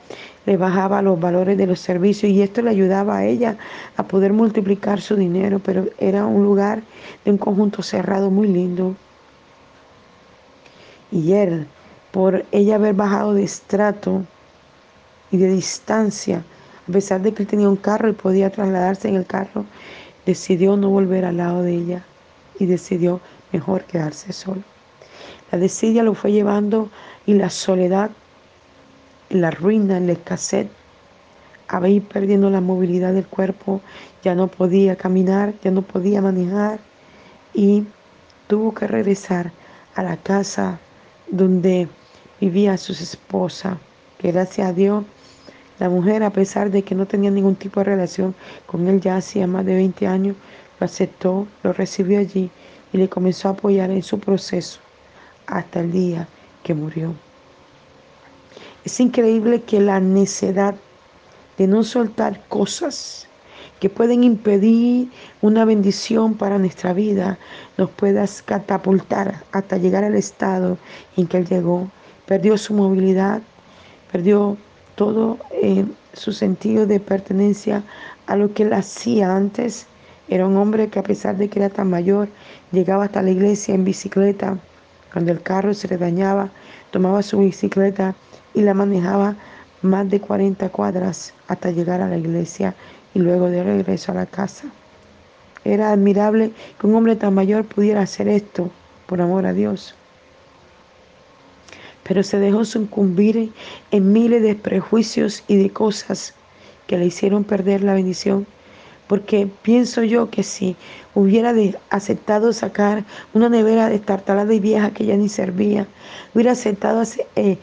le 0.47 0.57
bajaba 0.57 1.03
los 1.03 1.19
valores 1.19 1.57
de 1.57 1.67
los 1.67 1.81
servicios 1.81 2.31
y 2.31 2.43
esto 2.43 2.63
le 2.63 2.71
ayudaba 2.71 3.19
a 3.19 3.25
ella 3.25 3.57
a 3.97 4.03
poder 4.03 4.33
multiplicar 4.33 5.01
su 5.01 5.17
dinero, 5.17 5.59
pero 5.59 5.87
era 5.99 6.27
un 6.27 6.43
lugar 6.43 6.83
de 7.25 7.31
un 7.31 7.39
conjunto 7.39 7.83
cerrado 7.83 8.31
muy 8.31 8.49
lindo. 8.49 8.95
Y 11.11 11.33
él, 11.33 11.67
por 12.11 12.45
ella 12.53 12.77
haber 12.77 12.95
bajado 12.95 13.35
de 13.35 13.45
estrato 13.45 14.25
y 15.31 15.39
de 15.39 15.49
distancia, 15.49 16.43
a 16.89 16.93
pesar 16.93 17.23
de 17.23 17.33
que 17.33 17.45
él 17.45 17.49
tenía 17.49 17.69
un 17.69 17.77
carro 17.77 18.09
y 18.09 18.13
podía 18.13 18.51
trasladarse 18.51 19.09
en 19.09 19.15
el 19.17 19.27
carro, 19.27 19.65
decidió 20.27 20.77
no 20.77 20.91
volver 20.91 21.25
al 21.25 21.39
lado 21.39 21.63
de 21.63 21.75
ella 21.75 22.03
y 22.59 22.67
decidió 22.67 23.21
mejor 23.53 23.85
quedarse 23.85 24.33
solo. 24.33 24.63
La 25.51 25.59
desidia 25.59 26.03
lo 26.03 26.15
fue 26.15 26.33
llevando 26.33 26.91
y 27.27 27.35
la 27.35 27.49
soledad 27.51 28.11
la 29.41 29.51
ruina, 29.51 29.97
en 29.97 30.07
la 30.07 30.13
escasez, 30.13 30.69
ir 31.89 32.03
perdiendo 32.05 32.51
la 32.51 32.61
movilidad 32.61 33.13
del 33.13 33.27
cuerpo, 33.27 33.81
ya 34.23 34.35
no 34.35 34.47
podía 34.47 34.97
caminar, 34.97 35.55
ya 35.63 35.71
no 35.71 35.83
podía 35.83 36.23
manejar 36.23 36.79
y 37.53 37.85
tuvo 38.47 38.73
que 38.75 38.87
regresar 38.87 39.51
a 39.95 40.03
la 40.03 40.17
casa 40.17 40.79
donde 41.31 41.89
vivía 42.41 42.77
su 42.77 42.93
esposa, 42.93 43.79
que 44.19 44.31
gracias 44.31 44.69
a 44.69 44.73
Dios 44.73 45.05
la 45.81 45.89
mujer, 45.89 46.23
a 46.23 46.31
pesar 46.31 46.71
de 46.71 46.83
que 46.83 46.95
no 46.95 47.07
tenía 47.07 47.33
ningún 47.33 47.57
tipo 47.57 47.81
de 47.81 47.85
relación 47.85 48.35
con 48.67 48.87
él 48.87 49.01
ya 49.01 49.17
hacía 49.17 49.49
más 49.49 49.67
de 49.67 49.75
20 49.75 50.07
años, 50.07 50.37
lo 50.79 50.85
aceptó, 50.85 51.49
lo 51.65 51.73
recibió 51.73 52.21
allí 52.21 52.51
y 52.93 52.99
le 52.99 53.09
comenzó 53.09 53.49
a 53.49 53.53
apoyar 53.53 53.91
en 53.91 54.03
su 54.05 54.21
proceso 54.21 54.79
hasta 55.47 55.81
el 55.81 55.91
día 55.91 56.29
que 56.63 56.75
murió. 56.75 57.15
Es 58.85 59.01
increíble 59.01 59.63
que 59.63 59.81
la 59.81 59.99
necedad 59.99 60.75
de 61.57 61.67
no 61.67 61.85
soltar 61.85 62.47
cosas 62.49 63.27
que 63.81 63.89
pueden 63.89 64.23
impedir 64.23 65.09
una 65.41 65.65
bendición 65.65 66.35
para 66.35 66.59
nuestra 66.59 66.93
vida 66.93 67.39
nos 67.79 67.89
pueda 67.91 68.27
catapultar 68.45 69.43
hasta 69.53 69.79
llegar 69.79 70.05
al 70.05 70.15
estado 70.15 70.77
en 71.17 71.27
que 71.27 71.39
él 71.39 71.47
llegó. 71.47 71.89
Perdió 72.27 72.59
su 72.59 72.75
movilidad, 72.75 73.41
perdió 74.13 74.59
todo 74.97 75.39
eh, 75.51 75.87
su 76.13 76.33
sentido 76.33 76.87
de 76.87 77.01
pertenencia 77.01 77.83
a 78.27 78.37
lo 78.37 78.53
que 78.53 78.65
él 78.65 78.73
hacía 78.75 79.35
antes. 79.35 79.87
Era 80.29 80.47
un 80.47 80.59
hombre 80.59 80.89
que 80.89 80.99
a 80.99 81.05
pesar 81.05 81.39
de 81.39 81.49
que 81.49 81.59
era 81.59 81.71
tan 81.71 81.89
mayor, 81.89 82.29
llegaba 82.71 83.05
hasta 83.05 83.23
la 83.23 83.31
iglesia 83.31 83.75
en 83.75 83.85
bicicleta. 83.85 84.59
Cuando 85.11 85.33
el 85.33 85.41
carro 85.41 85.73
se 85.73 85.89
le 85.89 85.97
dañaba, 85.97 86.51
tomaba 86.91 87.23
su 87.23 87.39
bicicleta 87.39 88.15
y 88.55 88.63
la 88.63 88.75
manejaba 88.75 89.37
más 89.83 90.09
de 90.09 90.21
40 90.21 90.69
cuadras 90.71 91.35
hasta 91.49 91.71
llegar 91.71 92.01
a 92.01 92.09
la 92.09 92.17
iglesia 92.17 92.75
y 93.13 93.19
luego 93.19 93.51
de 93.51 93.63
regreso 93.63 94.13
a 94.13 94.15
la 94.15 94.27
casa. 94.27 94.69
Era 95.65 95.93
admirable 95.93 96.53
que 96.79 96.87
un 96.87 96.95
hombre 96.95 97.17
tan 97.17 97.35
mayor 97.35 97.65
pudiera 97.65 98.03
hacer 98.03 98.29
esto 98.29 98.71
por 99.07 99.21
amor 99.21 99.47
a 99.47 99.53
Dios. 99.53 99.95
Pero 102.03 102.23
se 102.23 102.39
dejó 102.39 102.65
sucumbir 102.65 103.53
en 103.91 104.13
miles 104.13 104.43
de 104.43 104.55
prejuicios 104.55 105.43
y 105.49 105.57
de 105.57 105.71
cosas 105.71 106.35
que 106.87 106.99
le 106.99 107.07
hicieron 107.07 107.45
perder 107.45 107.83
la 107.83 107.95
bendición 107.95 108.47
porque 109.07 109.49
pienso 109.63 110.03
yo 110.03 110.31
que 110.31 110.43
si 110.43 110.77
hubiera 111.15 111.55
aceptado 111.91 112.53
sacar 112.53 113.05
una 113.35 113.49
nevera 113.49 113.89
destartalada 113.89 114.53
y 114.53 114.61
vieja 114.61 114.91
que 114.91 115.07
ya 115.07 115.17
ni 115.17 115.29
servía, 115.29 115.87
hubiera 116.35 116.53
aceptado 116.53 117.03
eh, 117.37 117.59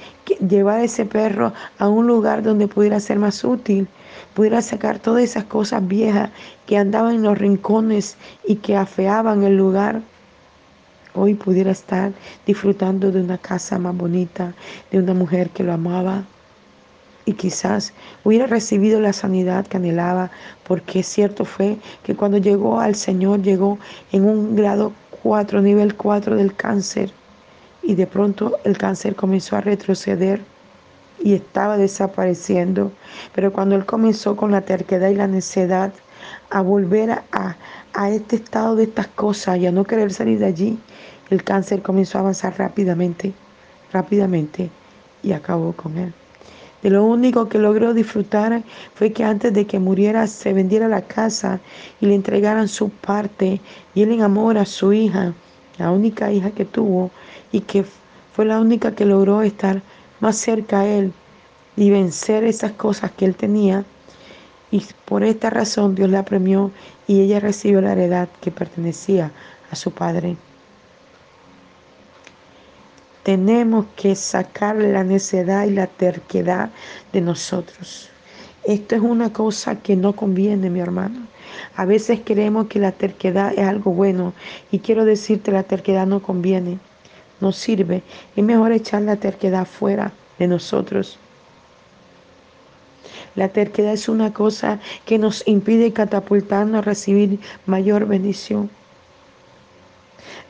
llevar 0.48 0.82
ese 0.82 1.06
perro 1.06 1.54
a 1.80 1.88
un 1.88 2.08
lugar 2.08 2.44
donde 2.44 2.68
pudiera 2.68 3.00
ser 3.00 3.18
más 3.18 3.44
útil, 3.44 3.88
pudiera 4.34 4.62
sacar 4.62 5.00
todas 5.00 5.24
esas 5.24 5.46
cosas 5.46 5.88
viejas 5.88 6.30
que 6.66 6.78
andaban 6.78 7.16
en 7.16 7.24
los 7.24 7.38
rincones 7.38 8.18
y 8.46 8.56
que 8.58 8.76
afeaban 8.76 9.44
el 9.44 9.58
lugar, 9.58 10.02
hoy 11.14 11.34
pudiera 11.34 11.72
estar 11.72 12.14
disfrutando 12.46 13.12
de 13.12 13.22
una 13.22 13.38
casa 13.38 13.78
más 13.78 13.96
bonita, 13.96 14.54
de 14.92 15.00
una 15.00 15.14
mujer 15.14 15.50
que 15.50 15.64
lo 15.64 15.74
amaba, 15.74 16.24
y 17.26 17.34
quizás 17.34 17.94
hubiera 18.24 18.48
recibido 18.48 19.00
la 19.00 19.14
sanidad 19.14 19.68
que 19.68 19.78
anhelaba, 19.78 20.32
porque 20.68 21.04
cierto 21.04 21.46
fue 21.46 21.78
que 22.04 22.16
cuando 22.16 22.38
llegó 22.38 22.80
al 22.80 22.96
Señor 22.96 23.42
llegó 23.42 23.78
en 24.12 24.26
un 24.26 24.56
grado 24.56 24.94
4, 25.24 25.62
nivel 25.62 25.96
4 25.96 26.36
del 26.36 26.56
cáncer, 26.56 27.12
y 27.84 27.96
de 27.96 28.08
pronto 28.08 28.58
el 28.64 28.78
cáncer 28.78 29.16
comenzó 29.16 29.56
a 29.56 29.62
retroceder 29.62 30.42
y 31.24 31.34
estaba 31.34 31.78
desapareciendo. 31.78 32.92
Pero 33.34 33.52
cuando 33.52 33.76
él 33.76 33.86
comenzó 33.86 34.36
con 34.36 34.52
la 34.52 34.62
terquedad 34.62 35.10
y 35.10 35.16
la 35.16 35.28
necedad 35.28 35.92
a 36.50 36.62
volver 36.62 37.12
a, 37.12 37.56
a 37.94 38.10
este 38.10 38.36
estado 38.38 38.76
de 38.76 38.84
estas 38.84 39.08
cosas 39.08 39.58
y 39.58 39.68
a 39.68 39.72
no 39.72 39.84
querer 39.84 40.14
salir 40.14 40.40
de 40.40 40.46
allí, 40.46 40.80
el 41.30 41.44
cáncer 41.44 41.82
comenzó 41.82 42.18
a 42.18 42.22
avanzar 42.22 42.58
rápidamente, 42.58 43.34
rápidamente 43.92 44.70
y 45.24 45.32
acabó 45.32 45.74
con 45.74 45.98
él. 45.98 46.14
De 46.82 46.90
lo 46.90 47.06
único 47.06 47.48
que 47.48 47.60
logró 47.60 47.94
disfrutar 47.94 48.64
fue 48.96 49.12
que 49.12 49.24
antes 49.24 49.54
de 49.54 49.68
que 49.68 49.80
muriera 49.80 50.26
se 50.28 50.54
vendiera 50.54 50.88
la 50.88 51.04
casa 51.04 51.60
y 52.00 52.08
le 52.08 52.16
entregaran 52.16 52.68
su 52.68 52.90
parte 52.90 53.62
y 53.94 54.02
él 54.02 54.12
en 54.12 54.22
amor 54.22 54.58
a 54.58 54.66
su 54.66 54.92
hija, 54.92 55.34
la 55.78 55.92
única 55.92 56.32
hija 56.32 56.52
que 56.52 56.66
tuvo 56.66 57.12
y 57.52 57.62
que 57.62 57.86
fue 58.34 58.46
la 58.46 58.60
única 58.60 58.96
que 58.96 59.06
logró 59.06 59.44
estar 59.44 59.82
más 60.20 60.38
cerca 60.38 60.82
a 60.82 60.88
él 60.88 61.14
y 61.76 61.90
vencer 61.92 62.44
esas 62.44 62.72
cosas 62.72 63.12
que 63.12 63.26
él 63.26 63.36
tenía. 63.36 63.86
Y 64.72 64.84
por 65.06 65.24
esta 65.24 65.50
razón 65.50 65.96
Dios 65.96 66.10
la 66.10 66.26
premió 66.26 66.72
y 67.08 67.22
ella 67.22 67.40
recibió 67.40 67.82
la 67.82 67.92
heredad 67.92 68.30
que 68.40 68.52
pertenecía 68.52 69.32
a 69.70 69.76
su 69.76 69.92
padre 69.92 70.38
tenemos 73.24 73.86
que 73.96 74.16
sacar 74.16 74.76
la 74.76 75.04
necedad 75.04 75.66
y 75.66 75.72
la 75.72 75.88
terquedad 75.88 76.72
de 77.14 77.22
nosotros. 77.22 78.10
Esto 78.64 78.96
es 78.96 79.02
una 79.02 79.34
cosa 79.34 79.76
que 79.82 79.96
no 79.96 80.14
conviene, 80.14 80.70
mi 80.70 80.80
hermano. 80.80 81.28
A 81.76 81.86
veces 81.86 82.22
creemos 82.24 82.68
que 82.68 82.80
la 82.80 82.92
terquedad 82.92 83.54
es 83.54 83.68
algo 83.68 83.92
bueno 83.92 84.34
y 84.72 84.80
quiero 84.80 85.06
decirte 85.06 85.52
la 85.52 85.64
terquedad 85.64 86.08
no 86.08 86.22
conviene, 86.22 86.80
no 87.40 87.52
sirve. 87.52 88.04
Es 88.36 88.44
mejor 88.44 88.72
echar 88.72 89.02
la 89.02 89.16
terquedad 89.16 89.66
fuera 89.66 90.12
de 90.40 90.48
nosotros. 90.48 91.18
La 93.36 93.50
terquedad 93.50 93.94
es 93.94 94.10
una 94.10 94.34
cosa 94.34 94.80
que 95.06 95.18
nos 95.18 95.48
impide 95.48 95.94
catapultarnos 95.94 96.80
a 96.80 96.82
recibir 96.82 97.40
mayor 97.66 98.06
bendición. 98.06 98.70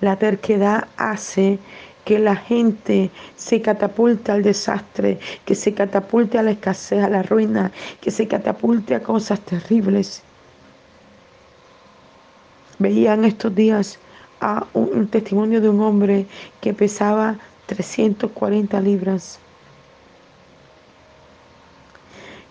La 0.02 0.16
terquedad 0.18 0.88
hace 0.98 1.60
que 2.06 2.20
la 2.20 2.36
gente 2.36 3.12
se 3.36 3.62
catapulte 3.62 4.32
al 4.32 4.44
desastre, 4.44 5.20
que 5.46 5.56
se 5.56 5.74
catapulte 5.74 6.38
a 6.38 6.44
la 6.44 6.52
escasez, 6.52 7.04
a 7.04 7.10
la 7.10 7.24
ruina, 7.24 7.72
que 8.00 8.12
se 8.12 8.28
catapulte 8.28 8.96
a 8.96 9.04
cosas 9.04 9.40
terribles. 9.42 10.24
Veían 12.80 13.26
estos 13.26 13.54
días 13.54 14.00
a 14.40 14.66
un, 14.74 15.08
testimonio 15.08 15.62
de 15.62 15.70
un 15.70 15.82
hombre 15.82 16.26
que 16.60 16.74
pesaba 16.74 17.38
340 17.68 18.82
libras. 18.82 19.40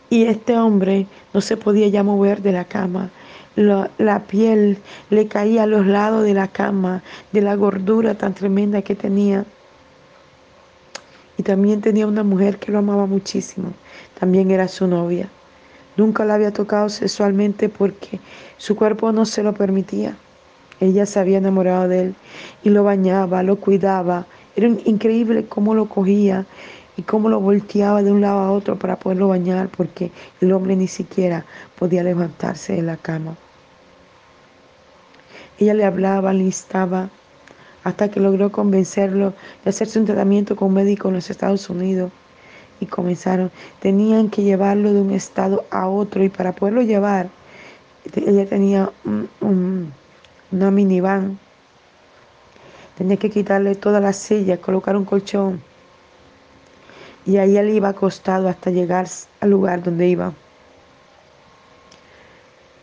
Y 0.09 0.25
este 0.25 0.57
hombre 0.57 1.07
no 1.35 1.40
se 1.40 1.57
podía 1.57 1.88
ya 1.88 2.02
mover 2.02 2.42
de 2.42 2.52
la 2.52 2.64
cama. 2.64 3.11
La, 3.57 4.23
piel 4.28 4.78
le 5.11 5.26
caía 5.26 5.64
a 5.64 5.66
los 5.66 5.87
lados 5.87 6.25
de 6.25 6.35
la 6.35 6.49
cama, 6.49 7.02
de 7.33 7.42
la 7.42 7.57
gordura 7.57 8.14
tan 8.14 8.35
tremenda 8.35 8.83
que 8.83 8.95
tenía. 8.95 9.45
Y 11.37 11.42
también 11.42 11.80
tenía 11.80 12.07
una 12.07 12.23
mujer 12.23 12.59
que 12.59 12.73
lo 12.73 12.78
amaba 12.78 13.07
muchísimo. 13.07 13.73
También 14.19 14.50
era 14.50 14.69
su 14.69 14.87
novia. 14.87 15.28
Nunca 15.97 16.25
la 16.25 16.35
había 16.35 16.52
tocado 16.52 16.88
sexualmente 16.88 17.69
porque 17.69 18.21
su 18.57 18.76
cuerpo 18.76 19.12
no 19.12 19.26
se 19.26 19.42
lo 19.42 19.52
permitía. 19.52 20.16
Ella 20.80 21.04
se 21.04 21.19
había 21.19 21.38
enamorado 21.38 21.88
de 21.88 22.00
él 22.00 22.14
y 22.62 22.71
lo 22.71 22.85
bañaba, 22.85 23.42
lo 23.42 23.57
cuidaba. 23.57 24.26
Era 24.57 24.69
increíble 24.85 25.45
cómo 25.47 25.75
lo 25.75 25.87
cogía 25.87 26.47
y 27.00 27.02
cómo 27.02 27.30
lo 27.30 27.40
volteaba 27.40 28.02
de 28.02 28.12
un 28.12 28.21
lado 28.21 28.40
a 28.40 28.52
otro 28.52 28.78
para 28.78 28.97
poderlo 28.97 29.28
bañar 29.28 29.71
porque 29.71 30.12
el 30.42 30.52
hombre 30.52 30.76
ni 30.76 30.87
siquiera 30.87 31.47
podía 31.78 32.02
levantarse 32.02 32.75
de 32.75 32.83
la 32.83 32.99
cama. 32.99 33.37
Ella 35.59 35.73
le 35.73 35.87
hablaba, 35.87 36.35
le 36.35 36.45
instaba, 36.45 37.09
hasta 37.85 38.11
que 38.11 38.21
logró 38.21 38.52
convencerlo 38.52 39.33
de 39.64 39.71
hacerse 39.71 39.99
un 39.99 40.04
tratamiento 40.04 40.57
con 40.57 40.69
un 40.69 40.75
médico 40.75 41.09
en 41.09 41.14
los 41.14 41.30
Estados 41.30 41.71
Unidos. 41.71 42.12
Y 42.80 42.87
comenzaron, 42.87 43.50
tenían 43.80 44.28
que 44.28 44.42
llevarlo 44.42 44.92
de 44.92 45.00
un 45.00 45.12
estado 45.12 45.64
a 45.71 45.88
otro 45.88 46.23
y 46.23 46.28
para 46.28 46.52
poderlo 46.52 46.83
llevar, 46.83 47.30
ella 48.14 48.47
tenía 48.47 48.90
un 49.04 49.92
una 50.52 50.71
minivan. 50.71 51.38
Tenía 52.99 53.16
que 53.16 53.30
quitarle 53.30 53.75
todas 53.75 54.02
las 54.02 54.16
sillas, 54.16 54.59
colocar 54.59 54.97
un 54.97 55.07
colchón. 55.07 55.62
Y 57.27 57.37
ahí 57.37 57.57
él 57.57 57.71
iba 57.71 57.91
acostado 57.91 58.49
hasta 58.49 58.71
llegar 58.71 59.07
al 59.41 59.50
lugar 59.50 59.83
donde 59.83 60.09
iba. 60.09 60.33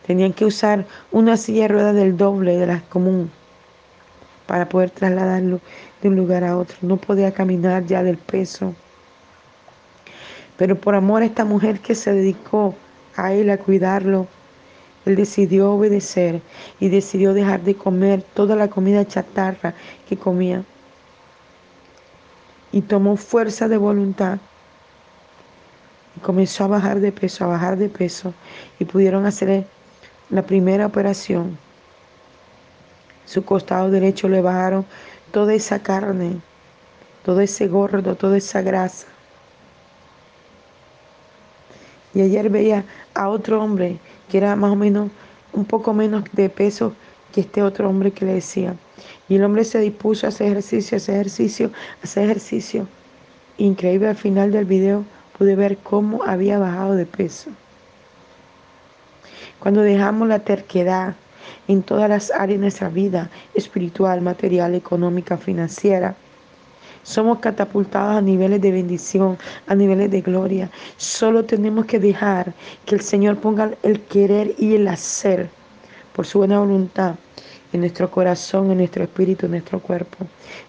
Tenían 0.06 0.32
que 0.32 0.44
usar 0.46 0.86
una 1.12 1.36
silla 1.36 1.62
de 1.62 1.68
ruedas 1.68 1.94
del 1.94 2.16
doble 2.16 2.56
de 2.56 2.66
la 2.66 2.80
común 2.82 3.30
para 4.46 4.68
poder 4.68 4.90
trasladarlo 4.90 5.60
de 6.00 6.08
un 6.08 6.16
lugar 6.16 6.44
a 6.44 6.56
otro. 6.56 6.76
No 6.80 6.96
podía 6.96 7.32
caminar 7.32 7.84
ya 7.84 8.02
del 8.02 8.16
peso. 8.16 8.74
Pero 10.56 10.76
por 10.76 10.94
amor 10.94 11.22
a 11.22 11.26
esta 11.26 11.44
mujer 11.44 11.80
que 11.80 11.94
se 11.94 12.12
dedicó 12.12 12.74
a 13.16 13.32
él 13.32 13.50
a 13.50 13.58
cuidarlo, 13.58 14.26
él 15.04 15.16
decidió 15.16 15.72
obedecer 15.72 16.40
y 16.80 16.88
decidió 16.88 17.34
dejar 17.34 17.62
de 17.62 17.74
comer 17.74 18.22
toda 18.34 18.56
la 18.56 18.68
comida 18.68 19.06
chatarra 19.06 19.74
que 20.08 20.16
comía. 20.16 20.64
Y 22.78 22.82
tomó 22.82 23.16
fuerza 23.16 23.66
de 23.66 23.76
voluntad. 23.76 24.38
Y 26.16 26.20
comenzó 26.20 26.62
a 26.62 26.68
bajar 26.68 27.00
de 27.00 27.10
peso, 27.10 27.42
a 27.42 27.48
bajar 27.48 27.76
de 27.76 27.88
peso. 27.88 28.32
Y 28.78 28.84
pudieron 28.84 29.26
hacer 29.26 29.66
la 30.30 30.42
primera 30.42 30.86
operación. 30.86 31.58
Su 33.26 33.44
costado 33.44 33.90
derecho 33.90 34.28
le 34.28 34.42
bajaron 34.42 34.86
toda 35.32 35.54
esa 35.54 35.80
carne, 35.82 36.40
todo 37.24 37.40
ese 37.40 37.66
gordo, 37.66 38.14
toda 38.14 38.36
esa 38.36 38.62
grasa. 38.62 39.08
Y 42.14 42.20
ayer 42.20 42.48
veía 42.48 42.84
a 43.12 43.28
otro 43.28 43.60
hombre 43.60 43.98
que 44.28 44.38
era 44.38 44.54
más 44.54 44.70
o 44.70 44.76
menos 44.76 45.10
un 45.52 45.64
poco 45.64 45.92
menos 45.94 46.22
de 46.32 46.48
peso 46.48 46.92
que 47.32 47.40
este 47.40 47.60
otro 47.60 47.88
hombre 47.88 48.12
que 48.12 48.24
le 48.24 48.34
decía. 48.34 48.76
Y 49.28 49.36
el 49.36 49.44
hombre 49.44 49.64
se 49.64 49.78
dispuso 49.78 50.26
a 50.26 50.28
hacer 50.28 50.48
ejercicio, 50.48 50.96
a 50.96 50.98
hacer 50.98 51.14
ejercicio, 51.16 51.70
a 52.00 52.04
hacer 52.04 52.24
ejercicio. 52.24 52.88
Increíble 53.58 54.08
al 54.08 54.16
final 54.16 54.52
del 54.52 54.64
video 54.64 55.04
pude 55.36 55.56
ver 55.56 55.78
cómo 55.78 56.24
había 56.24 56.58
bajado 56.58 56.94
de 56.94 57.06
peso. 57.06 57.50
Cuando 59.58 59.82
dejamos 59.82 60.28
la 60.28 60.40
terquedad 60.40 61.14
en 61.66 61.82
todas 61.82 62.08
las 62.08 62.30
áreas 62.30 62.58
de 62.58 62.58
nuestra 62.58 62.88
vida, 62.88 63.30
espiritual, 63.54 64.20
material, 64.20 64.74
económica, 64.74 65.36
financiera, 65.36 66.14
somos 67.02 67.38
catapultados 67.38 68.18
a 68.18 68.20
niveles 68.20 68.60
de 68.60 68.70
bendición, 68.70 69.38
a 69.66 69.74
niveles 69.74 70.10
de 70.10 70.20
gloria. 70.20 70.70
Solo 70.96 71.44
tenemos 71.44 71.86
que 71.86 71.98
dejar 71.98 72.52
que 72.84 72.94
el 72.94 73.00
Señor 73.00 73.38
ponga 73.38 73.70
el 73.82 74.00
querer 74.02 74.54
y 74.58 74.74
el 74.74 74.86
hacer 74.88 75.48
por 76.12 76.26
su 76.26 76.38
buena 76.38 76.58
voluntad 76.58 77.14
en 77.72 77.80
nuestro 77.80 78.10
corazón, 78.10 78.70
en 78.70 78.78
nuestro 78.78 79.04
espíritu, 79.04 79.46
en 79.46 79.52
nuestro 79.52 79.80
cuerpo. 79.80 80.26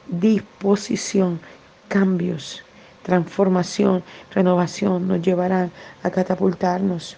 Disposición, 0.08 1.40
cambios, 1.88 2.64
transformación, 3.04 4.04
renovación 4.34 5.08
nos 5.08 5.22
llevarán 5.22 5.72
a 6.04 6.10
catapultarnos. 6.10 7.18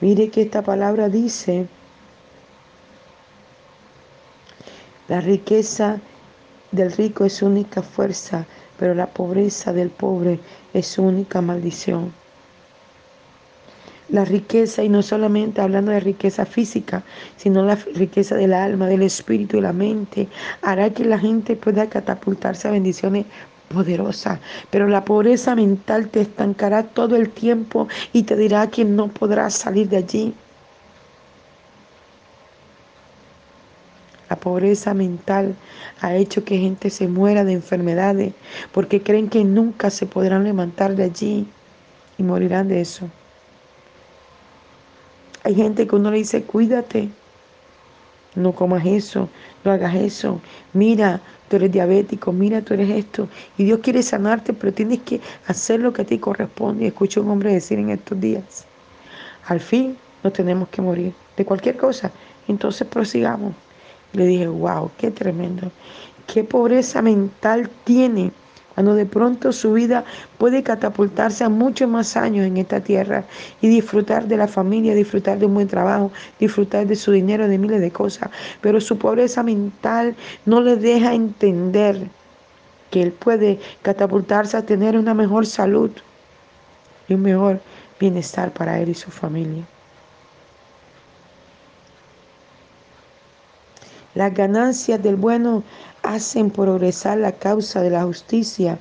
Mire 0.00 0.30
que 0.30 0.42
esta 0.42 0.62
palabra 0.62 1.08
dice 1.08 1.68
La 5.08 5.20
riqueza 5.20 6.00
del 6.70 6.90
rico 6.92 7.24
es 7.24 7.34
su 7.34 7.46
única 7.46 7.82
fuerza, 7.82 8.46
pero 8.78 8.94
la 8.94 9.06
pobreza 9.06 9.72
del 9.72 9.90
pobre 9.90 10.40
es 10.72 10.86
su 10.86 11.02
única 11.02 11.42
maldición. 11.42 12.14
La 14.12 14.26
riqueza, 14.26 14.84
y 14.84 14.90
no 14.90 15.02
solamente 15.02 15.62
hablando 15.62 15.90
de 15.90 15.98
riqueza 15.98 16.44
física, 16.44 17.02
sino 17.38 17.64
la 17.64 17.76
riqueza 17.94 18.36
del 18.36 18.52
alma, 18.52 18.86
del 18.86 19.02
espíritu 19.02 19.56
y 19.56 19.62
la 19.62 19.72
mente, 19.72 20.28
hará 20.60 20.90
que 20.90 21.06
la 21.06 21.18
gente 21.18 21.56
pueda 21.56 21.88
catapultarse 21.88 22.68
a 22.68 22.72
bendiciones 22.72 23.24
poderosas. 23.72 24.38
Pero 24.70 24.86
la 24.86 25.06
pobreza 25.06 25.54
mental 25.54 26.08
te 26.08 26.20
estancará 26.20 26.82
todo 26.82 27.16
el 27.16 27.30
tiempo 27.30 27.88
y 28.12 28.24
te 28.24 28.36
dirá 28.36 28.68
que 28.68 28.84
no 28.84 29.08
podrás 29.08 29.54
salir 29.54 29.88
de 29.88 29.96
allí. 29.96 30.34
La 34.28 34.36
pobreza 34.36 34.92
mental 34.92 35.54
ha 36.02 36.14
hecho 36.16 36.44
que 36.44 36.58
gente 36.58 36.90
se 36.90 37.08
muera 37.08 37.44
de 37.44 37.52
enfermedades 37.52 38.34
porque 38.72 39.02
creen 39.02 39.30
que 39.30 39.42
nunca 39.42 39.88
se 39.88 40.04
podrán 40.04 40.44
levantar 40.44 40.96
de 40.96 41.04
allí 41.04 41.46
y 42.18 42.22
morirán 42.22 42.68
de 42.68 42.82
eso. 42.82 43.08
Hay 45.44 45.54
gente 45.54 45.86
que 45.86 45.96
uno 45.96 46.10
le 46.10 46.18
dice, 46.18 46.42
cuídate, 46.42 47.08
no 48.34 48.52
comas 48.52 48.86
eso, 48.86 49.28
no 49.64 49.72
hagas 49.72 49.94
eso, 49.94 50.40
mira, 50.72 51.20
tú 51.48 51.56
eres 51.56 51.72
diabético, 51.72 52.32
mira, 52.32 52.62
tú 52.62 52.74
eres 52.74 52.90
esto. 52.90 53.28
Y 53.58 53.64
Dios 53.64 53.80
quiere 53.82 54.02
sanarte, 54.02 54.52
pero 54.52 54.72
tienes 54.72 55.00
que 55.00 55.20
hacer 55.46 55.80
lo 55.80 55.92
que 55.92 56.02
a 56.02 56.04
ti 56.04 56.18
corresponde. 56.18 56.84
Y 56.84 56.86
escucho 56.88 57.20
a 57.20 57.22
un 57.24 57.30
hombre 57.30 57.52
decir 57.52 57.78
en 57.78 57.90
estos 57.90 58.20
días, 58.20 58.64
al 59.46 59.60
fin 59.60 59.96
no 60.22 60.30
tenemos 60.30 60.68
que 60.68 60.80
morir 60.80 61.12
de 61.36 61.44
cualquier 61.44 61.76
cosa, 61.76 62.10
entonces 62.48 62.86
prosigamos. 62.86 63.54
Le 64.12 64.26
dije, 64.26 64.46
wow, 64.46 64.90
qué 64.98 65.10
tremendo. 65.10 65.70
Qué 66.26 66.44
pobreza 66.44 67.02
mental 67.02 67.68
tiene 67.84 68.30
cuando 68.74 68.94
de 68.94 69.06
pronto 69.06 69.52
su 69.52 69.72
vida 69.72 70.04
puede 70.38 70.62
catapultarse 70.62 71.44
a 71.44 71.48
muchos 71.48 71.88
más 71.88 72.16
años 72.16 72.46
en 72.46 72.56
esta 72.56 72.80
tierra 72.80 73.24
y 73.60 73.68
disfrutar 73.68 74.26
de 74.26 74.36
la 74.36 74.48
familia, 74.48 74.94
disfrutar 74.94 75.38
de 75.38 75.46
un 75.46 75.54
buen 75.54 75.68
trabajo, 75.68 76.10
disfrutar 76.38 76.86
de 76.86 76.96
su 76.96 77.12
dinero, 77.12 77.48
de 77.48 77.58
miles 77.58 77.80
de 77.80 77.90
cosas. 77.90 78.30
Pero 78.60 78.80
su 78.80 78.98
pobreza 78.98 79.42
mental 79.42 80.16
no 80.46 80.60
le 80.60 80.76
deja 80.76 81.14
entender 81.14 82.08
que 82.90 83.02
él 83.02 83.12
puede 83.12 83.58
catapultarse 83.82 84.56
a 84.56 84.66
tener 84.66 84.96
una 84.96 85.14
mejor 85.14 85.46
salud 85.46 85.90
y 87.08 87.14
un 87.14 87.22
mejor 87.22 87.60
bienestar 87.98 88.52
para 88.52 88.80
él 88.80 88.90
y 88.90 88.94
su 88.94 89.10
familia. 89.10 89.64
Las 94.14 94.34
ganancias 94.34 95.02
del 95.02 95.16
bueno 95.16 95.62
hacen 96.02 96.50
progresar 96.50 97.18
la 97.18 97.32
causa 97.32 97.80
de 97.80 97.90
la 97.90 98.04
justicia. 98.04 98.78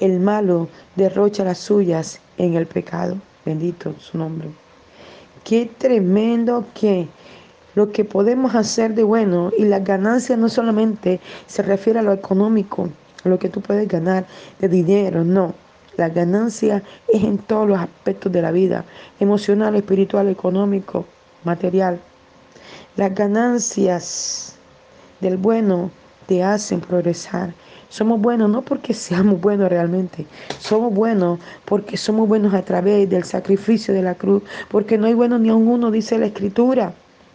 El 0.00 0.20
malo 0.20 0.68
derrocha 0.96 1.44
las 1.44 1.58
suyas 1.58 2.20
en 2.38 2.54
el 2.54 2.66
pecado. 2.66 3.16
Bendito 3.44 3.94
su 3.98 4.18
nombre. 4.18 4.48
Qué 5.44 5.70
tremendo 5.78 6.64
que 6.74 7.08
lo 7.74 7.90
que 7.90 8.04
podemos 8.04 8.54
hacer 8.54 8.94
de 8.94 9.02
bueno 9.02 9.50
y 9.58 9.64
las 9.64 9.84
ganancias 9.84 10.38
no 10.38 10.48
solamente 10.48 11.20
se 11.46 11.62
refiere 11.62 11.98
a 11.98 12.02
lo 12.02 12.12
económico, 12.12 12.88
a 13.24 13.28
lo 13.28 13.38
que 13.38 13.48
tú 13.48 13.60
puedes 13.60 13.88
ganar 13.88 14.26
de 14.60 14.68
dinero, 14.68 15.24
no. 15.24 15.54
La 15.96 16.08
ganancia 16.08 16.82
es 17.08 17.22
en 17.22 17.38
todos 17.38 17.68
los 17.68 17.78
aspectos 17.78 18.32
de 18.32 18.42
la 18.42 18.50
vida, 18.50 18.84
emocional, 19.20 19.76
espiritual, 19.76 20.28
económico, 20.28 21.04
material. 21.44 22.00
Las 22.96 23.14
ganancias 23.14 24.56
del 25.20 25.36
bueno 25.36 25.90
te 26.26 26.42
hacen 26.42 26.80
progresar. 26.80 27.52
Somos 27.88 28.20
buenos 28.20 28.50
no 28.50 28.62
porque 28.62 28.92
seamos 28.94 29.40
buenos 29.40 29.68
realmente, 29.68 30.26
somos 30.58 30.92
buenos 30.92 31.38
porque 31.64 31.96
somos 31.96 32.26
buenos 32.28 32.52
a 32.54 32.62
través 32.62 33.08
del 33.08 33.24
sacrificio 33.24 33.94
de 33.94 34.02
la 34.02 34.14
cruz, 34.14 34.42
porque 34.68 34.98
no 34.98 35.06
hay 35.06 35.14
bueno 35.14 35.38
ni 35.38 35.48
a 35.48 35.54
uno, 35.54 35.90
dice 35.90 36.18
la 36.18 36.26
escritura. 36.26 36.92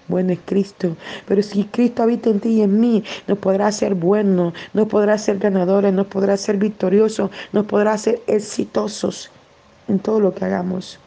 bueno 0.07 0.33
es 0.33 0.39
Cristo. 0.45 0.97
Pero 1.27 1.41
si 1.43 1.63
Cristo 1.65 2.03
habita 2.03 2.29
en 2.29 2.39
ti 2.39 2.49
y 2.49 2.61
en 2.61 2.79
mí, 2.79 3.03
nos 3.27 3.37
podrá 3.37 3.71
ser 3.71 3.95
bueno, 3.95 4.53
nos 4.73 4.87
podrá 4.87 5.17
ser 5.17 5.37
ganadores, 5.37 5.93
nos 5.93 6.07
podrá 6.07 6.35
ser 6.35 6.57
victoriosos, 6.57 7.31
nos 7.53 7.65
podrá 7.65 7.97
ser 7.97 8.21
exitosos 8.27 9.29
en 9.87 9.99
todo 9.99 10.19
lo 10.19 10.33
que 10.33 10.45
hagamos. 10.45 10.99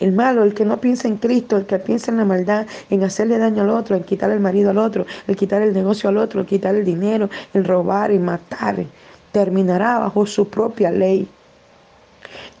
El 0.00 0.12
malo, 0.12 0.44
el 0.44 0.54
que 0.54 0.64
no 0.64 0.80
piensa 0.80 1.08
en 1.08 1.16
Cristo, 1.16 1.56
el 1.56 1.66
que 1.66 1.78
piensa 1.78 2.12
en 2.12 2.18
la 2.18 2.24
maldad, 2.24 2.66
en 2.88 3.02
hacerle 3.02 3.38
daño 3.38 3.62
al 3.62 3.70
otro, 3.70 3.96
en 3.96 4.04
quitar 4.04 4.30
el 4.30 4.38
marido 4.38 4.70
al 4.70 4.78
otro, 4.78 5.06
el 5.26 5.36
quitar 5.36 5.60
el 5.62 5.74
negocio 5.74 6.08
al 6.08 6.18
otro, 6.18 6.40
el 6.40 6.46
quitar 6.46 6.74
el 6.76 6.84
dinero, 6.84 7.28
el 7.52 7.64
robar 7.64 8.12
y 8.12 8.18
matar, 8.18 8.84
terminará 9.32 9.98
bajo 9.98 10.24
su 10.26 10.48
propia 10.48 10.90
ley. 10.90 11.28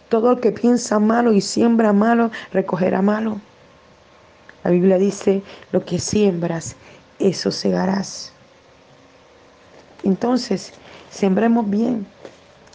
Todo 0.08 0.32
el 0.32 0.40
que 0.40 0.52
piensa 0.52 0.98
malo 0.98 1.32
y 1.32 1.40
siembra 1.40 1.92
malo, 1.92 2.30
recogerá 2.52 3.02
malo. 3.02 3.40
La 4.64 4.70
Biblia 4.70 4.98
dice, 4.98 5.42
lo 5.70 5.84
que 5.84 6.00
siembras, 6.00 6.74
eso 7.20 7.52
segarás. 7.52 8.32
Entonces, 10.02 10.72
sembremos 11.10 11.68
bien, 11.70 12.06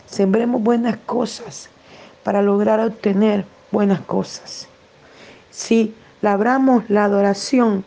sembremos 0.06 0.62
buenas 0.62 0.98
cosas 1.06 1.70
para 2.24 2.42
lograr 2.42 2.80
obtener 2.80 3.46
buenas 3.74 4.00
cosas. 4.02 4.70
Si 5.50 5.94
labramos 6.22 6.90
la 6.90 7.06
adoración, 7.06 7.84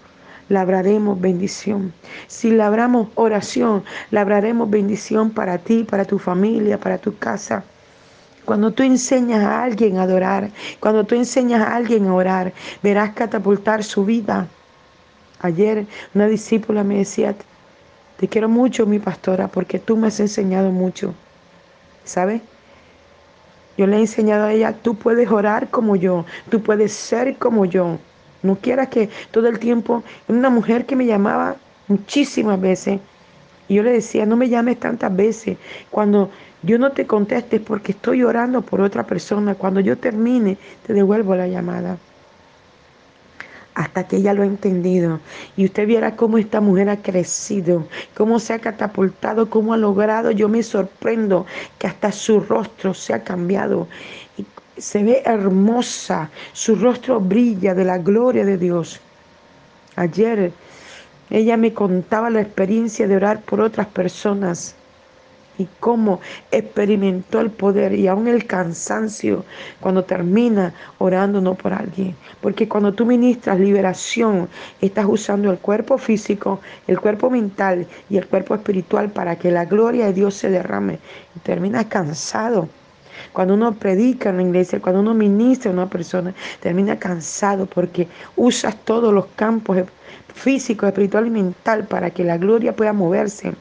labraremos 0.49 1.18
bendición. 1.18 1.94
Si 2.27 2.51
labramos 2.51 3.09
oración, 3.14 3.85
labraremos 4.11 4.68
bendición 4.68 5.31
para 5.31 5.59
ti, 5.59 5.85
para 5.85 6.05
tu 6.05 6.18
familia, 6.18 6.79
para 6.79 6.99
tu 6.99 7.16
casa. 7.16 7.64
Cuando 8.44 8.72
tú 8.72 8.83
enseñas 8.83 9.42
a 9.44 9.62
alguien 9.62 9.99
a 9.99 10.03
adorar, 10.03 10.51
cuando 10.81 11.05
tú 11.05 11.14
enseñas 11.14 11.62
a 11.62 11.75
alguien 11.75 12.07
a 12.07 12.14
orar, 12.14 12.53
verás 12.83 13.12
catapultar 13.14 13.83
su 13.83 14.05
vida. 14.05 14.46
Ayer 15.40 15.87
una 16.14 16.27
discípula 16.27 16.83
me 16.83 16.99
decía, 16.99 17.35
te 18.16 18.29
quiero 18.29 18.49
mucho, 18.49 18.87
mi 18.87 18.99
pastora, 18.99 19.46
porque 19.49 19.79
tú 19.79 19.96
me 19.96 20.09
has 20.09 20.18
enseñado 20.18 20.72
mucho. 20.72 21.14
¿Sabes? 22.05 22.40
Yo 23.77 23.87
le 23.87 23.97
he 23.97 24.01
enseñado 24.01 24.45
a 24.45 24.53
ella, 24.53 24.73
tú 24.73 24.95
puedes 24.95 25.31
orar 25.31 25.69
como 25.69 25.97
yo, 25.97 26.25
tú 26.51 26.62
puedes 26.62 26.93
ser 26.93 27.37
como 27.37 27.65
yo. 27.65 27.99
No 28.43 28.57
quieras 28.57 28.89
que 28.89 29.11
todo 29.31 29.49
el 29.49 29.59
tiempo, 29.59 30.03
una 30.29 30.51
mujer 30.51 30.87
que 30.87 30.97
me 30.97 31.07
llamaba 31.07 31.57
muchísimas 31.89 32.61
veces, 32.61 33.01
y 33.69 33.75
yo 33.75 33.83
le 33.83 33.93
decía, 33.93 34.27
no 34.27 34.37
me 34.37 34.49
llames 34.49 34.79
tantas 34.79 35.15
veces. 35.15 35.59
Cuando 35.91 36.31
yo 36.62 36.79
no 36.79 36.93
te 36.93 37.07
conteste 37.07 37.61
porque 37.61 37.93
estoy 37.93 38.23
orando 38.23 38.62
por 38.62 38.81
otra 38.81 39.05
persona, 39.05 39.55
cuando 39.55 39.81
yo 39.81 39.99
termine, 39.99 40.57
te 40.87 40.93
devuelvo 40.93 41.35
la 41.35 41.49
llamada 41.49 41.99
hasta 43.77 44.09
que 44.09 44.17
ella 44.17 44.33
lo 44.33 44.43
ha 44.43 44.47
entendido. 44.47 45.21
Y 45.55 45.67
usted 45.67 45.87
viera 45.87 46.17
cómo 46.17 46.39
esta 46.39 46.62
mujer 46.62 46.89
ha 46.89 47.03
crecido, 47.03 47.87
cómo 48.17 48.41
se 48.41 48.55
ha 48.55 48.59
catapultado, 48.59 49.51
cómo 49.51 49.75
ha 49.75 49.77
logrado. 49.77 50.31
Yo 50.31 50.49
me 50.49 50.62
sorprendo 50.62 51.45
que 51.79 51.87
hasta 51.87 52.11
su 52.11 52.41
rostro 52.41 52.95
se 52.95 53.12
ha 53.12 53.23
cambiado. 53.23 53.87
Y 54.39 54.47
se 54.81 55.03
ve 55.03 55.23
hermosa, 55.27 56.31
su 56.55 56.75
rostro 56.75 57.21
brilla 57.21 57.75
de 57.75 57.85
la 57.85 57.99
gloria 57.99 58.47
de 58.47 58.57
Dios. 58.57 58.99
Ayer 59.95 60.53
ella 61.29 61.59
me 61.59 61.75
contaba 61.75 62.31
la 62.31 62.41
experiencia 62.41 63.07
de 63.07 63.17
orar 63.17 63.43
por 63.43 63.61
otras 63.61 63.89
personas 63.89 64.75
y 65.59 65.66
cómo 65.81 66.21
experimentó 66.51 67.40
el 67.40 67.51
poder 67.51 67.95
y 67.95 68.09
aún 68.09 68.29
el 68.29 68.47
cansancio 68.47 69.45
cuando 69.81 70.05
termina 70.05 70.75
orando 70.99 71.40
no 71.40 71.55
por 71.55 71.73
alguien. 71.73 72.14
Porque 72.40 72.69
cuando 72.69 72.92
tú 72.92 73.07
ministras 73.07 73.59
liberación, 73.59 74.49
estás 74.81 75.07
usando 75.09 75.51
el 75.51 75.59
cuerpo 75.59 75.99
físico, 75.99 76.61
el 76.87 77.01
cuerpo 77.01 77.31
mental 77.31 77.87
y 78.11 78.16
el 78.16 78.27
cuerpo 78.27 78.55
espiritual 78.55 79.11
para 79.11 79.37
que 79.37 79.51
la 79.51 79.64
gloria 79.64 80.07
de 80.07 80.12
Dios 80.12 80.35
se 80.35 80.51
derrame. 80.51 80.99
Y 81.35 81.40
terminas 81.40 81.87
cansado. 81.87 82.69
Cuando 83.33 83.55
uno 83.55 83.75
predica 83.75 84.31
en 84.31 84.37
la 84.37 84.42
iglesia, 84.42 84.81
cuando 84.81 85.01
uno 85.01 85.14
ministra 85.14 85.71
a 85.71 85.75
una 85.75 85.88
persona, 85.88 86.35
termina 86.61 86.99
cansado 86.99 87.66
porque 87.66 88.09
usas 88.37 88.77
todos 88.85 89.12
los 89.12 89.27
campos 89.37 89.79
físico, 90.35 90.87
espiritual 90.87 91.27
y 91.27 91.31
mental 91.31 91.87
para 91.87 92.11
que 92.11 92.25
la 92.25 92.37
gloria 92.37 92.77
pueda 92.77 92.92
moverse. 92.92 93.55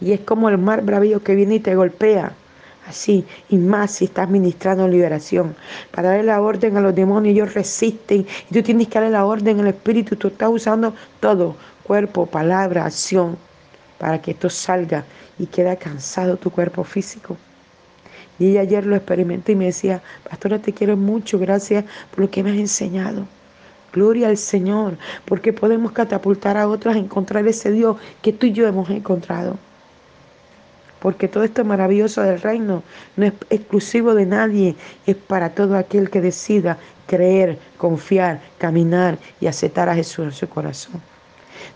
Y 0.00 0.12
es 0.12 0.20
como 0.20 0.48
el 0.48 0.58
mar 0.58 0.82
bravío 0.82 1.22
que 1.22 1.34
viene 1.34 1.56
y 1.56 1.60
te 1.60 1.74
golpea. 1.74 2.32
Así, 2.86 3.24
y 3.48 3.56
más 3.56 3.92
si 3.92 4.04
estás 4.04 4.28
ministrando 4.28 4.86
liberación. 4.86 5.56
Para 5.90 6.10
darle 6.10 6.24
la 6.24 6.42
orden 6.42 6.76
a 6.76 6.80
los 6.80 6.94
demonios, 6.94 7.32
ellos 7.32 7.54
resisten. 7.54 8.26
Y 8.50 8.54
tú 8.54 8.62
tienes 8.62 8.88
que 8.88 8.98
darle 8.98 9.12
la 9.12 9.24
orden 9.24 9.60
al 9.60 9.68
Espíritu. 9.68 10.16
Tú 10.16 10.28
estás 10.28 10.50
usando 10.50 10.94
todo, 11.20 11.56
cuerpo, 11.82 12.26
palabra, 12.26 12.84
acción, 12.84 13.38
para 13.98 14.20
que 14.20 14.32
esto 14.32 14.50
salga 14.50 15.04
y 15.38 15.46
queda 15.46 15.76
cansado 15.76 16.36
tu 16.36 16.50
cuerpo 16.50 16.84
físico. 16.84 17.38
Y 18.38 18.50
ella 18.50 18.62
ayer 18.62 18.84
lo 18.84 18.96
experimentó 18.96 19.52
y 19.52 19.56
me 19.56 19.66
decía, 19.66 20.02
pastora, 20.28 20.58
te 20.58 20.72
quiero 20.72 20.96
mucho, 20.96 21.38
gracias 21.38 21.84
por 22.10 22.20
lo 22.20 22.30
que 22.30 22.42
me 22.42 22.50
has 22.50 22.58
enseñado. 22.58 23.26
Gloria 23.92 24.28
al 24.28 24.36
Señor, 24.36 24.98
porque 25.24 25.52
podemos 25.52 25.92
catapultar 25.92 26.56
a 26.56 26.68
otras 26.68 26.96
a 26.96 26.98
encontrar 26.98 27.46
ese 27.46 27.70
Dios 27.70 27.96
que 28.22 28.32
tú 28.32 28.46
y 28.46 28.52
yo 28.52 28.66
hemos 28.66 28.90
encontrado 28.90 29.56
porque 31.04 31.28
todo 31.28 31.44
esto 31.44 31.66
maravilloso 31.66 32.22
del 32.22 32.40
reino 32.40 32.82
no 33.16 33.26
es 33.26 33.34
exclusivo 33.50 34.14
de 34.14 34.24
nadie, 34.24 34.74
es 35.06 35.14
para 35.14 35.50
todo 35.50 35.76
aquel 35.76 36.08
que 36.08 36.22
decida 36.22 36.78
creer, 37.06 37.58
confiar, 37.76 38.40
caminar 38.56 39.18
y 39.38 39.46
aceptar 39.46 39.90
a 39.90 39.94
Jesús 39.94 40.24
en 40.24 40.32
su 40.32 40.48
corazón. 40.48 41.02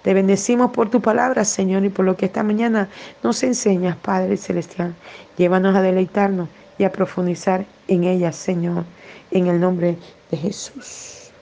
Te 0.00 0.14
bendecimos 0.14 0.70
por 0.70 0.88
tu 0.88 1.02
palabra, 1.02 1.44
Señor, 1.44 1.84
y 1.84 1.90
por 1.90 2.06
lo 2.06 2.16
que 2.16 2.24
esta 2.24 2.42
mañana 2.42 2.88
nos 3.22 3.42
enseñas, 3.42 3.98
Padre 3.98 4.38
Celestial. 4.38 4.94
Llévanos 5.36 5.76
a 5.76 5.82
deleitarnos 5.82 6.48
y 6.78 6.84
a 6.84 6.92
profundizar 6.92 7.66
en 7.86 8.04
ella, 8.04 8.32
Señor, 8.32 8.84
en 9.30 9.48
el 9.48 9.60
nombre 9.60 9.98
de 10.30 10.38
Jesús. 10.38 11.32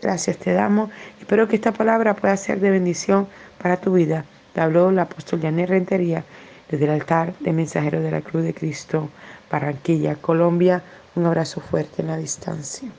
Gracias 0.00 0.38
te 0.38 0.54
damos. 0.54 0.88
Espero 1.20 1.46
que 1.46 1.56
esta 1.56 1.72
palabra 1.72 2.16
pueda 2.16 2.34
ser 2.38 2.58
de 2.60 2.70
bendición 2.70 3.28
para 3.60 3.76
tu 3.76 3.92
vida. 3.92 4.24
Te 4.54 4.62
habló 4.62 4.88
el 4.88 4.98
apóstol 4.98 5.42
Janet 5.42 5.68
Rentería 5.68 6.24
desde 6.68 6.84
el 6.84 6.90
altar 6.90 7.34
de 7.40 7.52
Mensajero 7.52 8.00
de 8.00 8.10
la 8.10 8.20
Cruz 8.20 8.44
de 8.44 8.54
Cristo, 8.54 9.08
Barranquilla, 9.50 10.16
Colombia. 10.16 10.82
Un 11.14 11.26
abrazo 11.26 11.60
fuerte 11.60 12.02
en 12.02 12.08
la 12.08 12.16
distancia. 12.16 12.90